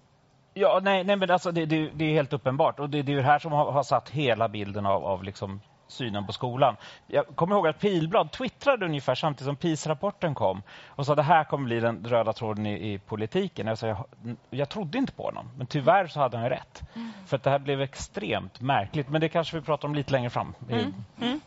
[0.55, 2.81] Ja, nej, nej men alltså det, det, det, är helt uppenbart.
[2.81, 5.61] Och det, det är det här som har, har satt hela bilden av, av liksom
[5.89, 6.77] synen på skolan.
[7.07, 11.23] Jag kommer ihåg att Pilblad twittrade ungefär samtidigt som PIS-rapporten kom och sa att det
[11.23, 13.67] här kommer bli den röda tråden i, i politiken.
[13.67, 14.07] Jag, sa, jag,
[14.51, 16.83] jag trodde inte på honom, men tyvärr så hade han rätt.
[16.95, 17.13] Mm.
[17.27, 20.31] För att det här blev extremt märkligt, men det kanske vi pratar om lite längre
[20.31, 20.55] fram.
[20.71, 20.95] Mm.
[21.21, 21.41] Mm.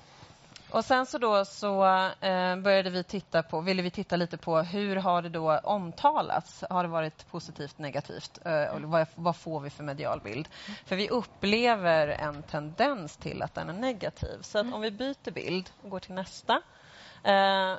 [0.71, 1.85] Och sen så då så
[2.21, 6.63] eh, började vi titta på, ville vi titta lite på hur har det då omtalats?
[6.69, 8.39] Har det varit positivt, negativt?
[8.45, 10.47] Eh, och vad, vad, får vi för medial bild?
[10.85, 14.41] För vi upplever en tendens till att den är negativ.
[14.41, 16.61] Så att om vi byter bild och går till nästa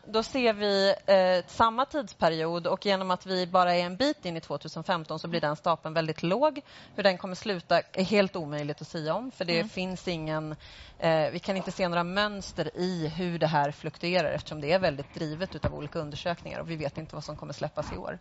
[0.04, 4.36] då ser vi eh, samma tidsperiod och genom att vi bara är en bit in
[4.36, 6.60] i 2015 så blir den stapeln väldigt låg.
[6.94, 9.68] Hur den kommer sluta är helt omöjligt att säga om för det mm.
[9.68, 10.56] finns ingen...
[10.98, 14.78] Eh, vi kan inte se några mönster i hur det här fluktuerar eftersom det är
[14.78, 18.18] väldigt drivet av olika undersökningar och vi vet inte vad som kommer släppas i år.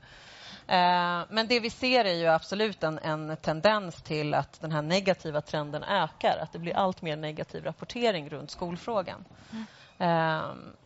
[1.29, 5.41] Men det vi ser är ju absolut en, en, tendens till att den här negativa
[5.41, 6.37] trenden ökar.
[6.41, 9.25] Att det blir allt mer negativ rapportering runt skolfrågan.
[9.51, 9.65] Mm.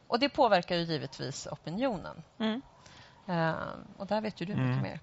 [0.07, 2.23] Och det påverkar ju givetvis opinionen.
[2.39, 2.61] Mm.
[3.29, 3.55] Uh,
[3.97, 4.81] och där vet ju du mycket mm.
[4.81, 4.99] mer.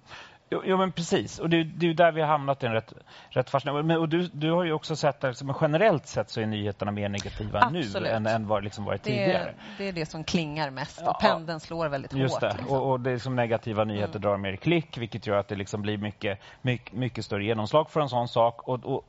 [0.49, 1.39] Jo, jo, men precis.
[1.39, 2.93] Och det, det är där vi har hamnat i en rätt,
[3.29, 3.83] rätt fascinerande...
[3.83, 6.91] Men, och du, du har ju också sett att liksom, generellt sett så är nyheterna
[6.91, 7.93] mer negativa Absolut.
[7.93, 9.49] nu än, än vad liksom varit det tidigare.
[9.49, 12.41] Är, det är det som klingar mest ja, och pendeln slår väldigt just hårt.
[12.41, 12.57] Det.
[12.57, 12.77] Liksom.
[12.77, 14.21] Och, och det är som negativa nyheter mm.
[14.21, 18.01] drar mer klick vilket gör att det liksom blir mycket, mycket, mycket större genomslag för
[18.01, 18.67] en sån sak.
[18.67, 19.05] Och, och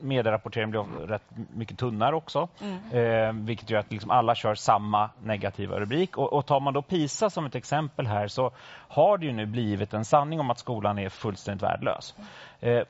[0.00, 1.22] medierapporteringen blir rätt
[1.54, 2.48] mycket tunnare också.
[2.60, 2.78] Mm.
[2.92, 6.18] Eh, vilket gör att liksom alla kör samma negativa rubrik.
[6.18, 8.50] Och, och tar man då PISA som ett exempel här så
[8.88, 12.14] har det ju nu blivit en sanning om att skolan är fullständigt värdelös.
[12.60, 12.82] Eh,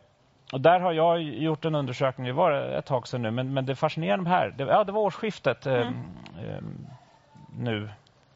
[0.53, 3.66] och där har jag gjort en undersökning, det var ett tag sedan nu, men, men
[3.66, 5.95] det fascinerande här, det, ja, det var årsskiftet eh, mm.
[6.38, 6.62] eh,
[7.59, 7.88] nu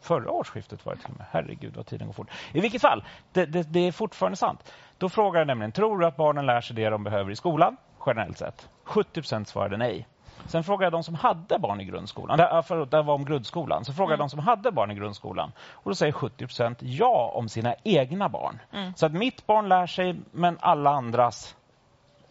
[0.04, 1.26] förra årsskiftet var det till och med.
[1.30, 2.30] Herregud vad tiden går fort.
[2.52, 4.72] I vilket fall, det, det, det är fortfarande sant.
[4.98, 7.76] Då frågar jag nämligen, tror du att barnen lär sig det de behöver i skolan?
[8.06, 8.68] Generellt sett.
[8.84, 10.06] 70% svarade nej.
[10.46, 12.38] Sen frågade jag de som hade barn i grundskolan.
[12.38, 13.84] Det, för, det var om grundskolan.
[13.84, 14.24] Så frågade mm.
[14.24, 15.52] de som hade barn i grundskolan.
[15.58, 18.60] Och då säger 70% ja om sina egna barn.
[18.72, 18.92] Mm.
[18.96, 21.56] Så att mitt barn lär sig, men alla andras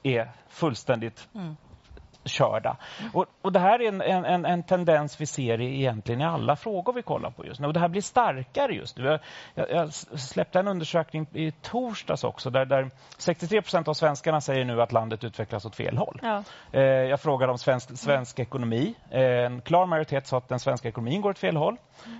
[0.03, 1.55] är fullständigt mm
[2.25, 2.77] körda.
[3.13, 6.55] Och, och det här är en, en, en, tendens vi ser i, egentligen i alla
[6.55, 7.67] frågor vi kollar på just nu.
[7.67, 9.19] Och det här blir starkare just nu.
[9.55, 14.65] Jag, jag släppte en undersökning i torsdags också där, där 63 procent av svenskarna säger
[14.65, 16.19] nu att landet utvecklas åt fel håll.
[16.21, 16.43] Ja.
[16.71, 18.95] Eh, jag frågade om svensk, svensk ekonomi.
[19.09, 21.77] Eh, en klar majoritet sa att den svenska ekonomin går åt fel håll.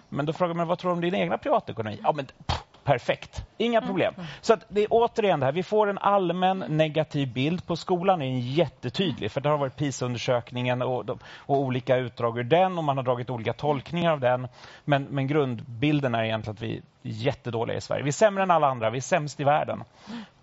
[0.10, 2.00] Men då frågar man vad tror du om din egna privatekonomi?
[2.04, 3.46] Ja, men, pff, perfekt.
[3.58, 3.88] Inga mm.
[3.88, 4.14] problem.
[4.18, 4.28] Mm.
[4.42, 7.68] Så det är återigen det här, vi får en allmän negativ bild.
[7.68, 12.78] På skolan är jättetydlig, för det har varit PISA-undersökningen och, och, olika utdrag ur den
[12.78, 14.48] och man har dragit olika tolkningar av den.
[14.86, 18.04] Men, men grundbilden är egentligen att vi är jättedåliga i Sverige.
[18.04, 19.84] Vi är sämre än alla andra, vi är sämst i världen.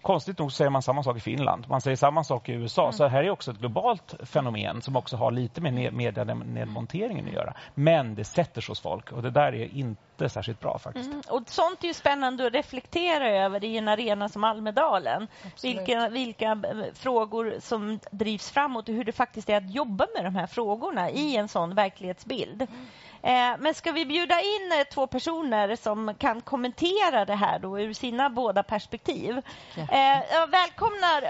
[0.02, 1.68] Konstigt nog säger man samma sak i Finland.
[1.68, 2.82] Man säger samma sak i USA.
[2.82, 2.92] Mm.
[2.92, 7.54] Så här är också ett globalt fenomen som också har lite med medienedmonteringen att göra.
[7.74, 11.06] Men det sätter sig hos folk och det där är inte särskilt bra faktiskt.
[11.10, 11.22] Mm.
[11.28, 15.26] Och sånt är ju spännande att reflektera över i en arena som Almedalen.
[15.62, 20.24] Vilka, vilka eh, frågor som drivs framåt och hur det faktiskt är att jobba med
[20.24, 22.62] de här frågorna i en sån verklighetsbild.
[22.62, 22.86] Mm.
[23.22, 27.80] Eh, men ska vi bjuda in eh, två personer som kan kommentera det här då
[27.80, 29.42] ur sina båda perspektiv?
[29.74, 29.82] Ja.
[29.82, 31.20] Eh, jag välkomnar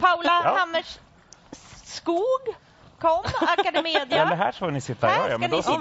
[0.00, 0.56] Paula ja.
[0.58, 2.54] Hammerskog
[3.02, 3.24] kom,
[3.58, 4.22] Academedia.
[4.22, 5.06] Eller här får ni sitta.
[5.06, 5.78] Här ska ni sitta.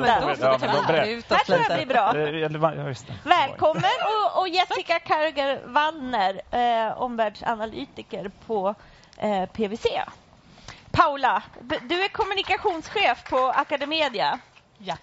[1.36, 2.14] här tror jag blir bra.
[3.24, 8.76] Välkommen och, och Jessica Karger-Wallner, eh, omvärldsanalytiker på
[9.18, 9.88] eh, PWC.
[10.92, 11.44] Paula,
[11.90, 14.40] du är kommunikationschef på Academedia.
[14.78, 14.98] Ja.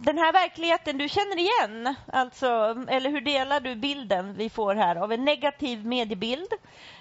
[0.00, 2.46] Den här verkligheten du känner igen, alltså,
[2.88, 6.52] eller hur delar du bilden vi får här av en negativ mediebild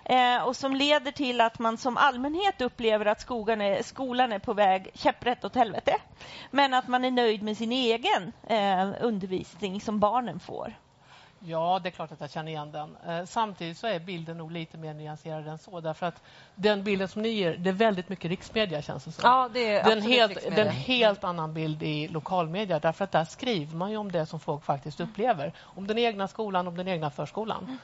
[0.06, 4.40] eh, och som leder till att man som allmänhet upplever att skolan är, skolan är
[4.40, 5.96] på väg käpprätt åt helvete
[6.52, 10.74] men att man är nöjd med sin egen eh, undervisning som barnen får?
[11.40, 12.98] Ja, det är klart att jag känner igen den.
[13.08, 15.80] Eh, samtidigt så är bilden nog lite mer nyanserad än så.
[15.80, 16.22] Därför att
[16.56, 19.30] den bilden som ni ger, det är väldigt mycket riksmedia känns det som.
[19.30, 22.80] Ja, det är den helt, den helt annan bild i lokalmedia.
[22.80, 25.54] Därför att där skriver man ju om det som folk faktiskt upplever.
[25.60, 27.78] Om den egna skolan, om den egna förskolan.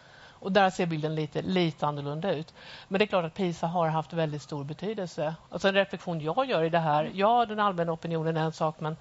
[0.43, 2.53] Och där ser bilden lite, lite annorlunda ut.
[2.87, 5.35] Men det är klart att PISA har haft väldigt stor betydelse.
[5.49, 8.79] Alltså en reflektion jag gör i det här, ja, den allmänna opinionen är en sak,
[8.79, 8.97] men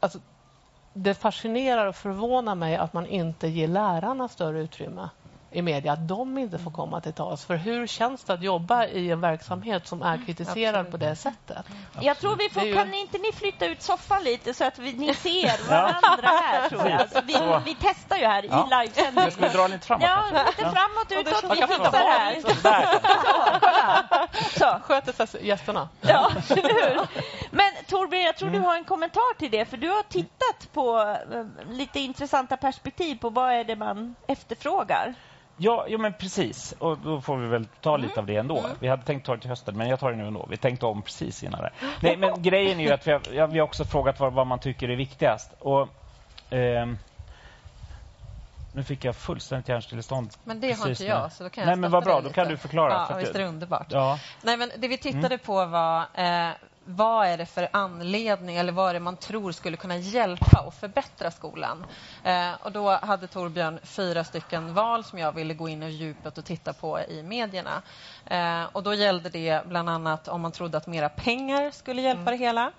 [0.00, 0.18] alltså,
[0.92, 5.08] det fascinerar och förvånar mig att man inte ger lärarna större utrymme
[5.52, 7.44] i media, att de inte får komma till tals.
[7.44, 10.90] För hur känns det att jobba i en verksamhet som är kritiserad Absolut.
[10.90, 11.66] på det sättet?
[12.00, 12.74] Jag tror vi får, ju...
[12.74, 16.68] kan inte ni flytta ut soffan lite så att vi, ni ser varandra här?
[16.68, 17.00] Tror jag.
[17.00, 18.66] Alltså, vi, vi testar ju här ja.
[18.66, 19.30] i livesändning.
[19.30, 20.04] Ska vi dra lite framåt?
[20.08, 21.44] Ja, lite framåt, utåt.
[21.52, 22.40] Vi fixar här.
[24.52, 24.78] Så, så.
[24.82, 25.88] Sköter sig gästerna.
[26.00, 26.30] Ja?
[27.50, 28.68] Men Torbjörn, jag tror du mm.
[28.68, 33.30] har en kommentar till det, för du har tittat på eh, lite intressanta perspektiv på
[33.30, 35.14] vad är det man efterfrågar.
[35.62, 36.74] Ja, ja, men precis.
[36.78, 38.58] Och då får vi väl ta lite av det ändå.
[38.58, 38.70] Mm.
[38.80, 40.46] Vi hade tänkt ta det till hösten, men jag tar det nu ändå.
[40.50, 41.70] Vi tänkte om precis innan det.
[42.00, 44.46] Nej, men grejen är ju att vi har, ja, vi har också frågat vad, vad,
[44.46, 45.50] man tycker är viktigast.
[45.58, 45.88] Och,
[46.54, 46.86] eh,
[48.72, 50.30] nu fick jag fullständigt hjärnstillestånd.
[50.44, 52.48] Men det har inte jag, så då kan jag Nej, men vad bra, då kan
[52.48, 52.92] du förklara.
[52.92, 53.86] Ja, för visst är det underbart.
[53.90, 54.18] Ja.
[54.42, 55.38] Nej, men det vi tittade mm.
[55.38, 56.50] på var eh,
[56.84, 60.74] vad är det för anledning eller vad är det man tror skulle kunna hjälpa och
[60.74, 61.86] förbättra skolan?
[62.24, 66.38] Eh, och då hade Torbjörn fyra stycken val som jag ville gå in i djupet
[66.38, 67.82] och titta på i medierna.
[68.26, 72.20] Eh, och då gällde det bland annat om man trodde att mera pengar skulle hjälpa
[72.20, 72.32] mm.
[72.32, 72.72] det hela.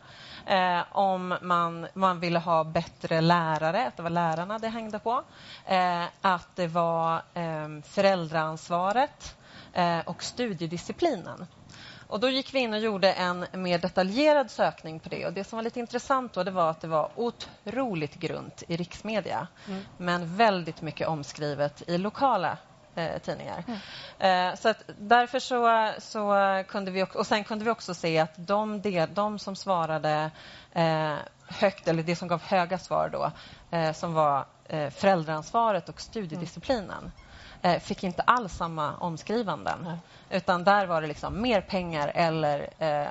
[0.46, 5.24] Eh, om man, man ville ha bättre lärare, att det var lärarna det hängde på.
[5.66, 9.36] Eh, att det var eh, föräldraansvaret
[10.06, 11.48] och studiedisciplinen.
[12.14, 15.26] Och då gick vi in och gjorde en mer detaljerad sökning på det.
[15.26, 18.78] Och Det som var lite intressant då, det var att det var otroligt grunt i
[18.78, 19.86] riksmedia mm.
[19.98, 22.58] men väldigt mycket omskrivet i lokala
[22.96, 23.64] eh, tidningar.
[23.68, 24.50] Mm.
[24.50, 27.04] Eh, så att därför så, så kunde vi...
[27.04, 30.32] Och sen kunde vi också se att de, del, de som svarade
[30.72, 31.16] eh,
[31.48, 33.32] högt, eller det som gav höga svar då,
[33.78, 37.12] eh, som var eh, föräldraansvaret och studiedisciplinen
[37.64, 39.80] eh, fick inte alls samma omskrivanden.
[39.84, 39.98] Nej.
[40.30, 43.08] Utan där var det liksom mer pengar eller eh,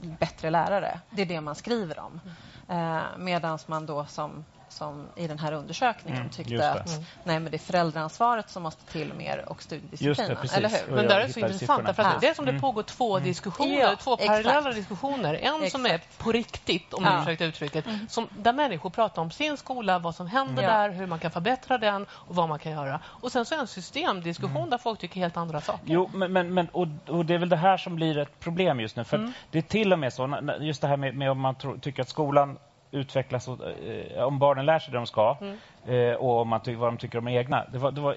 [0.00, 1.00] bättre lärare.
[1.10, 2.20] Det är det man skriver om.
[2.68, 2.96] Mm.
[2.96, 4.44] Eh, Medan man då som
[4.76, 7.04] som i den här undersökningen mm, tyckte att mm.
[7.24, 10.36] nej, men det är föräldraansvaret som måste till mer och studiedisciplinen.
[10.42, 10.96] Det, eller hur?
[10.96, 11.96] Men det är så intressant.
[11.96, 12.60] För att det är som det mm.
[12.60, 13.28] pågår två mm.
[13.28, 14.76] diskussioner, ja, två parallella exakt.
[14.76, 15.34] diskussioner.
[15.34, 15.72] En exakt.
[15.72, 17.22] som är på riktigt, om ja.
[17.22, 18.08] ursäkta uttrycket, mm.
[18.08, 20.70] som, där människor pratar om sin skola, vad som händer ja.
[20.70, 23.00] där, hur man kan förbättra den och vad man kan göra.
[23.04, 24.70] Och sen så är en systemdiskussion mm.
[24.70, 25.84] där folk tycker helt andra saker.
[25.84, 28.80] Jo, men, men, men och, och, det är väl det här som blir ett problem
[28.80, 29.04] just nu.
[29.04, 29.32] För mm.
[29.50, 32.02] det är till och med så, just det här med, med om man tror, tycker
[32.02, 32.58] att skolan
[32.90, 35.56] utvecklas, och, eh, om barnen lär sig det de ska mm.
[35.86, 37.64] eh, och om man vad de tycker om egna.
[37.72, 38.16] Det var, det var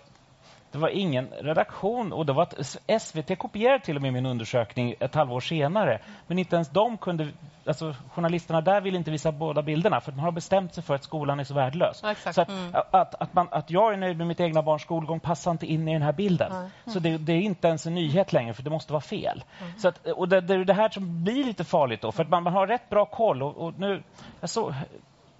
[0.71, 4.95] det var ingen redaktion och det var att SVT kopierade till och med min undersökning
[4.99, 5.99] ett halvår senare.
[6.27, 7.27] Men inte ens de kunde,
[7.65, 11.03] alltså journalisterna där ville inte visa båda bilderna för de har bestämt sig för att
[11.03, 11.99] skolan är så värdelös.
[12.03, 12.75] Ja, så att, mm.
[12.91, 15.87] att, att, man, att, jag är nöjd med mitt egna barns skolgång passar inte in
[15.87, 16.51] i den här bilden.
[16.51, 16.69] Mm.
[16.85, 19.43] Så det, det, är inte ens en nyhet längre för det måste vara fel.
[19.61, 19.79] Mm.
[19.79, 22.29] Så att, och det, det är det här som blir lite farligt då för att
[22.29, 24.03] man, man har rätt bra koll och, och nu,
[24.41, 24.73] alltså,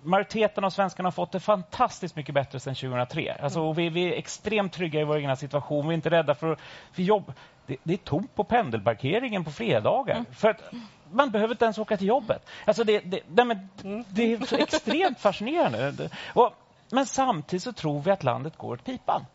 [0.03, 3.37] majoriteten av svenskarna har fått det fantastiskt mycket bättre sedan 2003.
[3.43, 5.87] Alltså, vi, vi, är extremt trygga i vår egna situation.
[5.87, 6.57] Vi är inte rädda för,
[6.91, 7.33] för jobb.
[7.65, 10.15] Det, det är tomt på pendelparkeringen på fredagar.
[10.15, 10.25] Mm.
[10.33, 10.61] För att
[11.11, 12.49] man behöver inte ens åka till jobbet.
[12.65, 13.59] Alltså det, det, det,
[14.07, 16.09] det är så extremt fascinerande.
[16.33, 16.53] Och,
[16.91, 19.25] men samtidigt så tror vi att landet går åt pipan.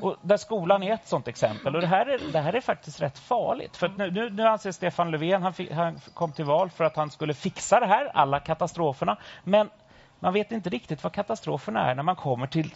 [0.00, 1.74] Och där skolan är ett sånt exempel.
[1.74, 3.76] Och det här är, det här är faktiskt rätt farligt.
[3.76, 7.10] För nu, nu, nu anser Stefan Löfven, han, han kom till val för att han
[7.10, 9.16] skulle fixa det här, alla katastroferna.
[9.44, 9.70] Men
[10.20, 12.74] man vet inte riktigt vad katastroferna är när man kommer till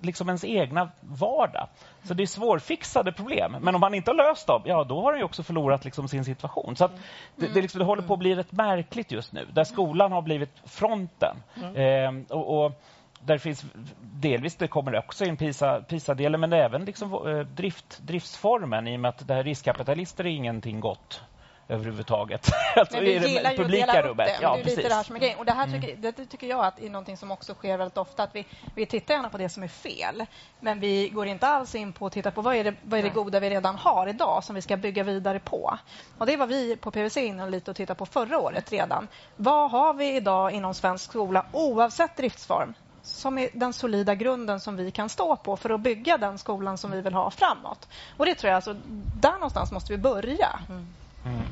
[0.00, 1.68] liksom ens egna vardag.
[2.02, 3.56] Så det är svårfixade problem.
[3.60, 6.24] Men om man inte har löst dem, ja då har han också förlorat liksom sin
[6.24, 6.76] situation.
[6.76, 6.88] Så
[7.36, 10.22] det, det, liksom, det, håller på att bli rätt märkligt just nu, där skolan har
[10.22, 11.36] blivit fronten.
[11.62, 11.76] Mm.
[11.76, 12.72] Eh, och, och,
[13.20, 13.64] där finns
[14.00, 19.00] delvis, det kommer också in PISA-delen, PISA men även liksom, eh, drift, driftsformen i och
[19.00, 21.22] med att det här riskkapitalister är ingenting gott
[21.68, 22.50] överhuvudtaget.
[22.76, 24.38] alltså men vi gillar ju att dela upp det.
[24.42, 25.38] Ja, det är lite det här som är grejen.
[25.38, 26.12] Och det här tycker, mm.
[26.16, 28.22] det tycker jag att är någonting som också sker väldigt ofta.
[28.22, 30.26] Att vi, vi tittar gärna på det som är fel,
[30.60, 33.02] men vi går inte alls in på att titta på vad är det, vad är
[33.02, 35.78] det goda vi redan har idag som vi ska bygga vidare på.
[36.18, 39.08] Och Det var vi på PVC inne lite och tittade på förra året redan.
[39.36, 42.74] Vad har vi idag inom svensk skola oavsett driftsform?
[43.06, 46.78] som är den solida grunden som vi kan stå på för att bygga den skolan
[46.78, 47.88] som vi vill ha framåt.
[48.16, 48.76] Och det tror jag, alltså,
[49.20, 50.58] där någonstans måste vi börja.
[50.68, 50.86] Mm.
[51.26, 51.42] Mm.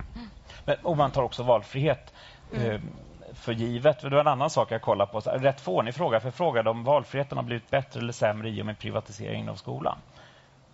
[0.65, 2.15] Men, och man tar också valfrihet
[2.53, 2.71] mm.
[2.71, 2.81] eh,
[3.35, 4.01] för givet.
[4.01, 5.21] Det var en annan sak jag kollade på.
[5.21, 8.67] Rätt fånig fråga, för jag frågade om valfriheten har blivit bättre eller sämre i och
[8.67, 9.99] med privatiseringen av skolan.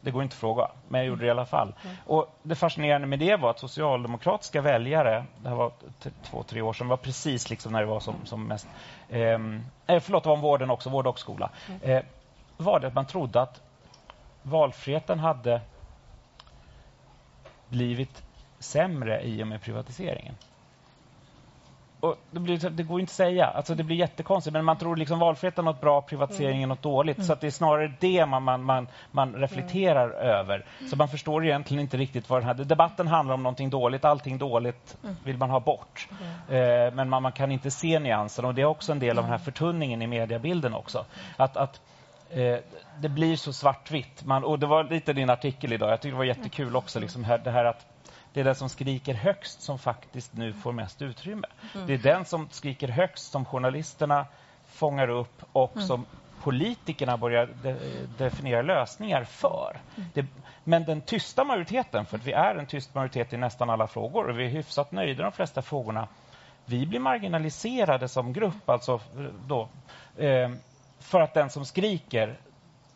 [0.01, 1.75] Det går inte att fråga, men jag gjorde det i alla fall.
[1.85, 1.97] Mm.
[2.07, 5.73] Och Det fascinerande med det var att socialdemokratiska väljare, det här var
[6.23, 8.69] två, tre år sedan, var precis liksom när det var som, som mest...
[9.09, 11.51] Ehm, eh, förlåt, det var om vården också, vård och skola.
[11.69, 11.81] Mm.
[11.83, 12.03] Eh,
[12.57, 13.61] var det att man trodde att
[14.43, 15.61] valfriheten hade
[17.69, 18.23] blivit
[18.61, 20.35] sämre i och med privatiseringen.
[22.01, 23.47] Och det, blir, det går inte att säga.
[23.47, 24.53] Alltså det blir jättekonstigt.
[24.53, 26.69] Men man tror liksom valfriheten är något bra, privatiseringen mm.
[26.69, 27.17] något dåligt.
[27.17, 27.27] Mm.
[27.27, 30.27] Så det är snarare det man, man, man, man reflekterar mm.
[30.27, 30.65] över.
[30.91, 32.65] Så man förstår egentligen inte riktigt vad den här...
[32.65, 34.05] Debatten handlar om någonting dåligt.
[34.05, 35.17] Allting dåligt mm.
[35.25, 36.09] vill man ha bort.
[36.49, 36.87] Mm.
[36.87, 38.45] Eh, men man, man, kan inte se nyansen.
[38.45, 39.45] Och det är också en del av den här mm.
[39.45, 41.05] förtunningen i mediebilden också.
[41.37, 41.81] Att, att
[42.31, 42.57] eh,
[43.01, 44.25] det blir så svartvitt.
[44.25, 45.91] Man, och det var lite din artikel idag.
[45.91, 47.01] Jag tycker det var jättekul också.
[47.01, 47.87] Liksom här, det här att
[48.33, 51.47] det är den som skriker högst som faktiskt nu får mest utrymme.
[51.75, 51.87] Mm.
[51.87, 54.27] Det är den som skriker högst som journalisterna
[54.67, 55.87] fångar upp och mm.
[55.87, 56.07] som
[56.43, 57.77] politikerna börjar de
[58.19, 59.81] definiera lösningar för.
[59.97, 60.09] Mm.
[60.15, 60.27] Det,
[60.65, 64.39] men den tysta majoriteten, för vi är en tyst majoritet i nästan alla frågor och
[64.39, 66.09] vi är hyfsat nöjda i de flesta frågorna,
[66.65, 69.01] vi blir marginaliserade som grupp, alltså
[69.47, 69.69] då,
[70.17, 70.51] eh,
[70.99, 72.39] för att den som skriker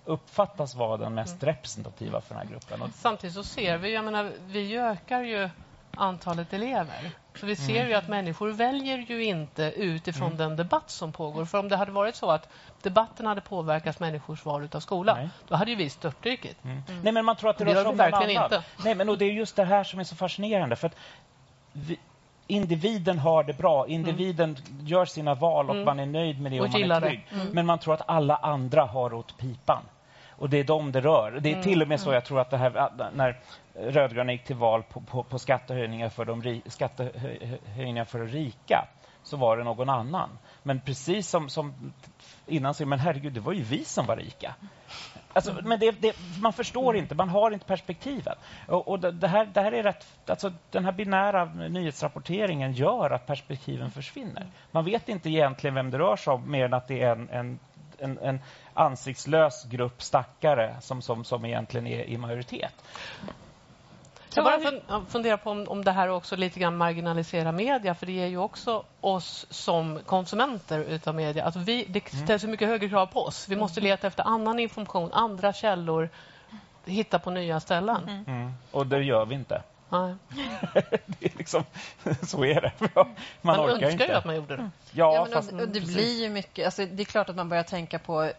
[0.04, 1.54] uppfattas vara den mest mm.
[1.54, 2.92] representativa för den här gruppen.
[2.92, 5.48] Samtidigt så ser vi, jag menar, vi ökar ju
[5.96, 7.10] antalet elever.
[7.34, 7.88] Så vi ser mm.
[7.88, 10.38] ju att människor väljer ju inte utifrån mm.
[10.38, 11.44] den debatt som pågår.
[11.44, 12.48] För om det hade varit så att
[12.82, 15.28] debatten hade påverkat människors val av skola, Nej.
[15.48, 16.64] då hade ju vi störtdykt.
[16.64, 16.82] Mm.
[17.02, 18.62] Nej, men man tror att det, det rör sig om verkligen inte.
[18.84, 20.76] Nej, men och det är just det här som är så fascinerande.
[20.76, 20.96] För att
[21.72, 21.98] vi,
[22.46, 24.86] individen har det bra, individen mm.
[24.86, 25.84] gör sina val och mm.
[25.84, 27.26] man är nöjd med det och, och man är trygg.
[27.32, 27.46] Mm.
[27.52, 29.82] Men man tror att alla andra har åt pipan
[30.38, 31.38] och det är dem det rör.
[31.42, 32.14] Det är mm, till och med så mm.
[32.14, 33.40] jag tror att det här, när
[33.74, 38.88] rödgröna gick till val på, på, på skattehöjningar, för de, skattehöjningar för de rika
[39.22, 40.38] så var det någon annan.
[40.62, 41.92] Men precis som, som
[42.46, 44.54] innan så men herregud, det var ju vi som var rika.
[45.32, 45.68] Alltså, mm.
[45.68, 48.38] men det, det, man förstår inte, man har inte perspektivet.
[48.68, 53.26] Och, och det, här, det här är rätt, alltså, den här binära nyhetsrapporteringen gör att
[53.26, 54.46] perspektiven försvinner.
[54.70, 57.28] Man vet inte egentligen vem det rör sig om, mer än att det är en,
[57.28, 57.58] en
[58.04, 58.40] en, en
[58.74, 62.74] ansiktslös grupp stackare som, som, som egentligen är i majoritet.
[64.36, 68.22] Jag bara funderar på om, om det här också lite grann marginaliserar media, för det
[68.22, 71.44] är ju också oss som konsumenter utav media.
[71.44, 72.24] Alltså vi, det mm.
[72.24, 73.48] ställs mycket högre krav på oss.
[73.48, 76.08] Vi måste leta efter annan information, andra källor,
[76.84, 78.02] hitta på nya ställen.
[78.08, 78.24] Mm.
[78.26, 78.52] Mm.
[78.70, 79.62] Och det gör vi inte.
[79.88, 80.14] Nej.
[81.06, 81.64] det är liksom,
[82.22, 82.72] så är det.
[82.94, 83.06] Man,
[83.42, 84.04] man orkar önskar inte.
[84.04, 84.70] ju att man gjorde det.
[84.92, 86.64] Ja, ja fast, det blir ju mycket...
[86.64, 88.30] Alltså, det är klart att man börjar tänka på...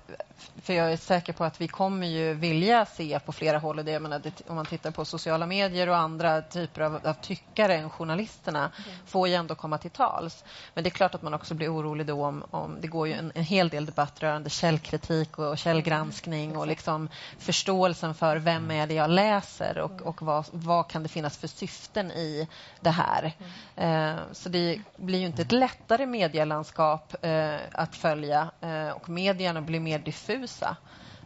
[0.61, 3.85] För jag är säker på att vi kommer ju vilja se på flera håll.
[3.85, 7.75] Det, menar, det, om man tittar på sociala medier och andra typer av, av tyckare
[7.75, 8.99] än journalisterna mm.
[9.05, 10.43] får ju ändå komma till tals.
[10.73, 12.43] Men det är klart att man också blir orolig då om...
[12.51, 17.09] om det går ju en, en hel del debatt rörande källkritik och källgranskning och liksom
[17.39, 21.47] förståelsen för vem är det jag läser och, och vad, vad kan det finnas för
[21.47, 22.47] syften i
[22.81, 23.33] det här.
[23.75, 24.15] Mm.
[24.15, 29.61] Eh, så det blir ju inte ett lättare medielandskap eh, att följa eh, och medierna
[29.61, 30.77] blir mer diffusa.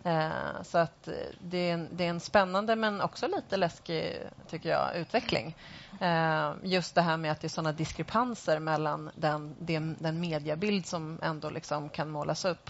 [0.03, 4.17] Eh, så att eh, det är, en, det är en spännande men också lite läskig
[4.47, 5.55] tycker jag, utveckling.
[6.01, 10.85] Eh, just det här med att det är såna diskrepanser mellan den, den, den mediebild
[10.85, 12.69] som ändå liksom kan målas upp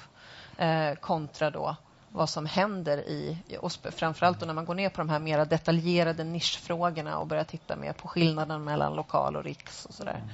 [0.99, 1.75] kontra då
[2.11, 3.37] vad som händer i...
[3.59, 7.75] Och framförallt när man går ner på de här mer detaljerade nischfrågorna och börjar titta
[7.75, 10.15] mer på skillnaden mellan lokal och riks och sådär.
[10.15, 10.29] Mm.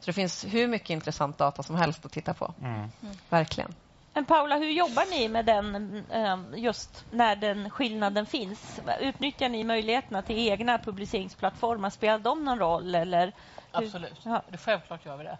[0.00, 2.54] Så det finns hur mycket intressant data som helst att titta på.
[2.60, 2.74] Mm.
[2.74, 2.90] Mm.
[3.28, 3.74] Verkligen.
[4.14, 8.80] Men Paula, hur jobbar ni med den eh, just när den skillnaden finns?
[9.00, 11.90] Utnyttjar ni möjligheterna till egna publiceringsplattformar?
[11.90, 12.94] Spelar de någon roll?
[12.94, 13.32] Eller
[13.72, 14.42] Absolut, ja.
[14.48, 15.38] det, självklart gör vi det.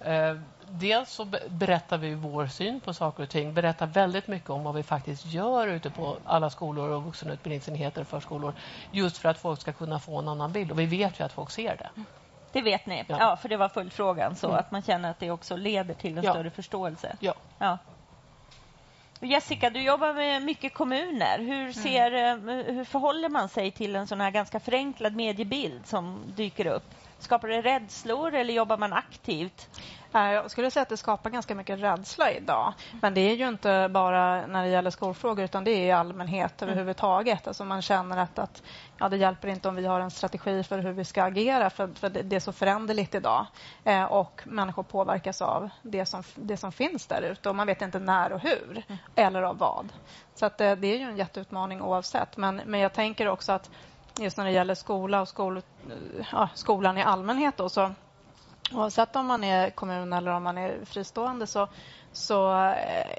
[0.00, 0.36] Eh,
[0.70, 4.74] dels så berättar vi vår syn på saker och ting, berättar väldigt mycket om vad
[4.74, 8.54] vi faktiskt gör ute på alla skolor och vuxenutbildningsenheter och förskolor,
[8.90, 10.70] just för att folk ska kunna få en annan bild.
[10.70, 11.90] Och vi vet ju att folk ser det.
[12.52, 14.58] Det vet ni, ja, ja för det var följdfrågan, så mm.
[14.58, 16.32] att man känner att det också leder till en ja.
[16.32, 17.16] större förståelse.
[17.20, 17.34] Ja.
[17.58, 17.78] ja.
[19.20, 21.38] Jessica, du jobbar med mycket kommuner.
[21.38, 21.72] Hur, mm.
[21.72, 22.48] ser, mm.
[22.48, 26.94] hur förhåller man sig till en sån här ganska förenklad mediebild som dyker upp?
[27.22, 29.68] Skapar det rädslor eller jobbar man aktivt?
[30.12, 32.74] Jag skulle säga att det skapar ganska mycket rädsla idag.
[33.00, 36.62] Men det är ju inte bara när det gäller skolfrågor utan det är i allmänhet
[36.62, 36.72] mm.
[36.72, 37.46] överhuvudtaget.
[37.46, 38.62] Alltså man känner att, att
[38.98, 41.88] ja, det hjälper inte om vi har en strategi för hur vi ska agera för,
[41.94, 43.46] för det är så föränderligt idag.
[43.84, 47.82] Eh, och människor påverkas av det som, det som finns där ute och man vet
[47.82, 48.98] inte när och hur mm.
[49.14, 49.92] eller av vad.
[50.34, 52.36] Så att, eh, det är ju en jätteutmaning oavsett.
[52.36, 53.70] Men, men jag tänker också att
[54.18, 55.62] just när det gäller skola och skol, eh,
[56.32, 57.92] ja, skolan i allmänhet då, så
[58.72, 61.68] oavsett om man är kommun eller om man är fristående så,
[62.12, 63.18] så eh,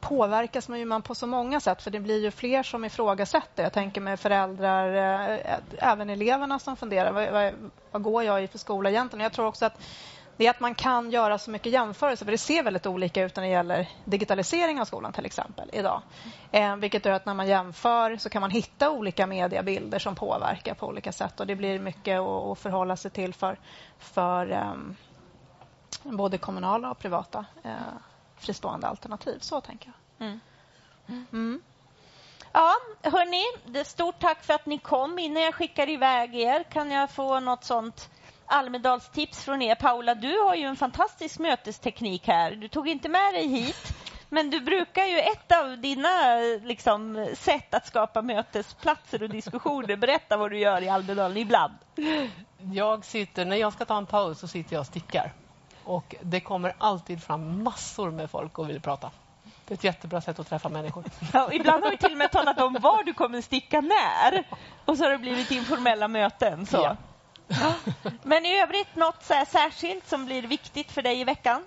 [0.00, 3.62] påverkas man ju man på så många sätt för det blir ju fler som ifrågasätter.
[3.62, 7.12] Jag tänker med föräldrar, eh, även eleverna som funderar.
[7.12, 7.52] Vad, vad,
[7.90, 9.22] vad, går jag i för skola egentligen?
[9.22, 9.80] Jag tror också att
[10.38, 13.36] det är att man kan göra så mycket jämförelser, för det ser väldigt olika ut
[13.36, 16.02] när det gäller digitalisering av skolan till exempel idag.
[16.52, 20.74] Eh, vilket gör att när man jämför så kan man hitta olika mediebilder som påverkar
[20.74, 23.58] på olika sätt och det blir mycket att, förhålla sig till för,
[23.98, 24.74] för eh,
[26.02, 27.72] både kommunala och privata eh,
[28.36, 29.38] fristående alternativ.
[29.40, 30.26] Så tänker jag.
[30.26, 30.40] Mm.
[31.32, 31.62] Mm.
[32.52, 35.18] Ja, hörni, stort tack för att ni kom.
[35.18, 38.10] Innan jag skickar iväg er, kan jag få något sånt
[38.48, 39.74] Almedalstips från er.
[39.74, 42.50] Paula, du har ju en fantastisk mötesteknik här.
[42.50, 43.94] Du tog inte med dig hit,
[44.28, 46.08] men du brukar ju ett av dina
[46.62, 49.96] liksom, sätt att skapa mötesplatser och diskussioner.
[49.96, 51.74] Berätta vad du gör i Almedalen ibland.
[52.72, 55.32] Jag sitter, när jag ska ta en paus så sitter jag och stickar.
[55.84, 59.10] Och det kommer alltid fram massor med folk och vill prata.
[59.66, 61.04] Det är ett jättebra sätt att träffa människor.
[61.32, 64.44] Ja, ibland har vi till och med talat om var du kommer sticka när.
[64.84, 66.66] Och så har det blivit informella möten.
[66.66, 66.76] Så.
[66.76, 66.96] Ja.
[68.22, 71.64] Men i övrigt något så särskilt som blir viktigt för dig i veckan?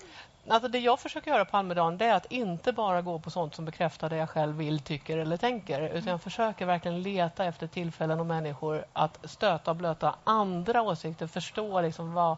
[0.47, 3.55] Alltså det jag försöker göra på Almedalen det är att inte bara gå på sånt
[3.55, 5.81] som bekräftar det jag själv vill, tycker eller tänker.
[5.81, 11.27] Utan jag försöker verkligen leta efter tillfällen och människor att stöta och blöta andra åsikter.
[11.27, 12.37] Förstå liksom vad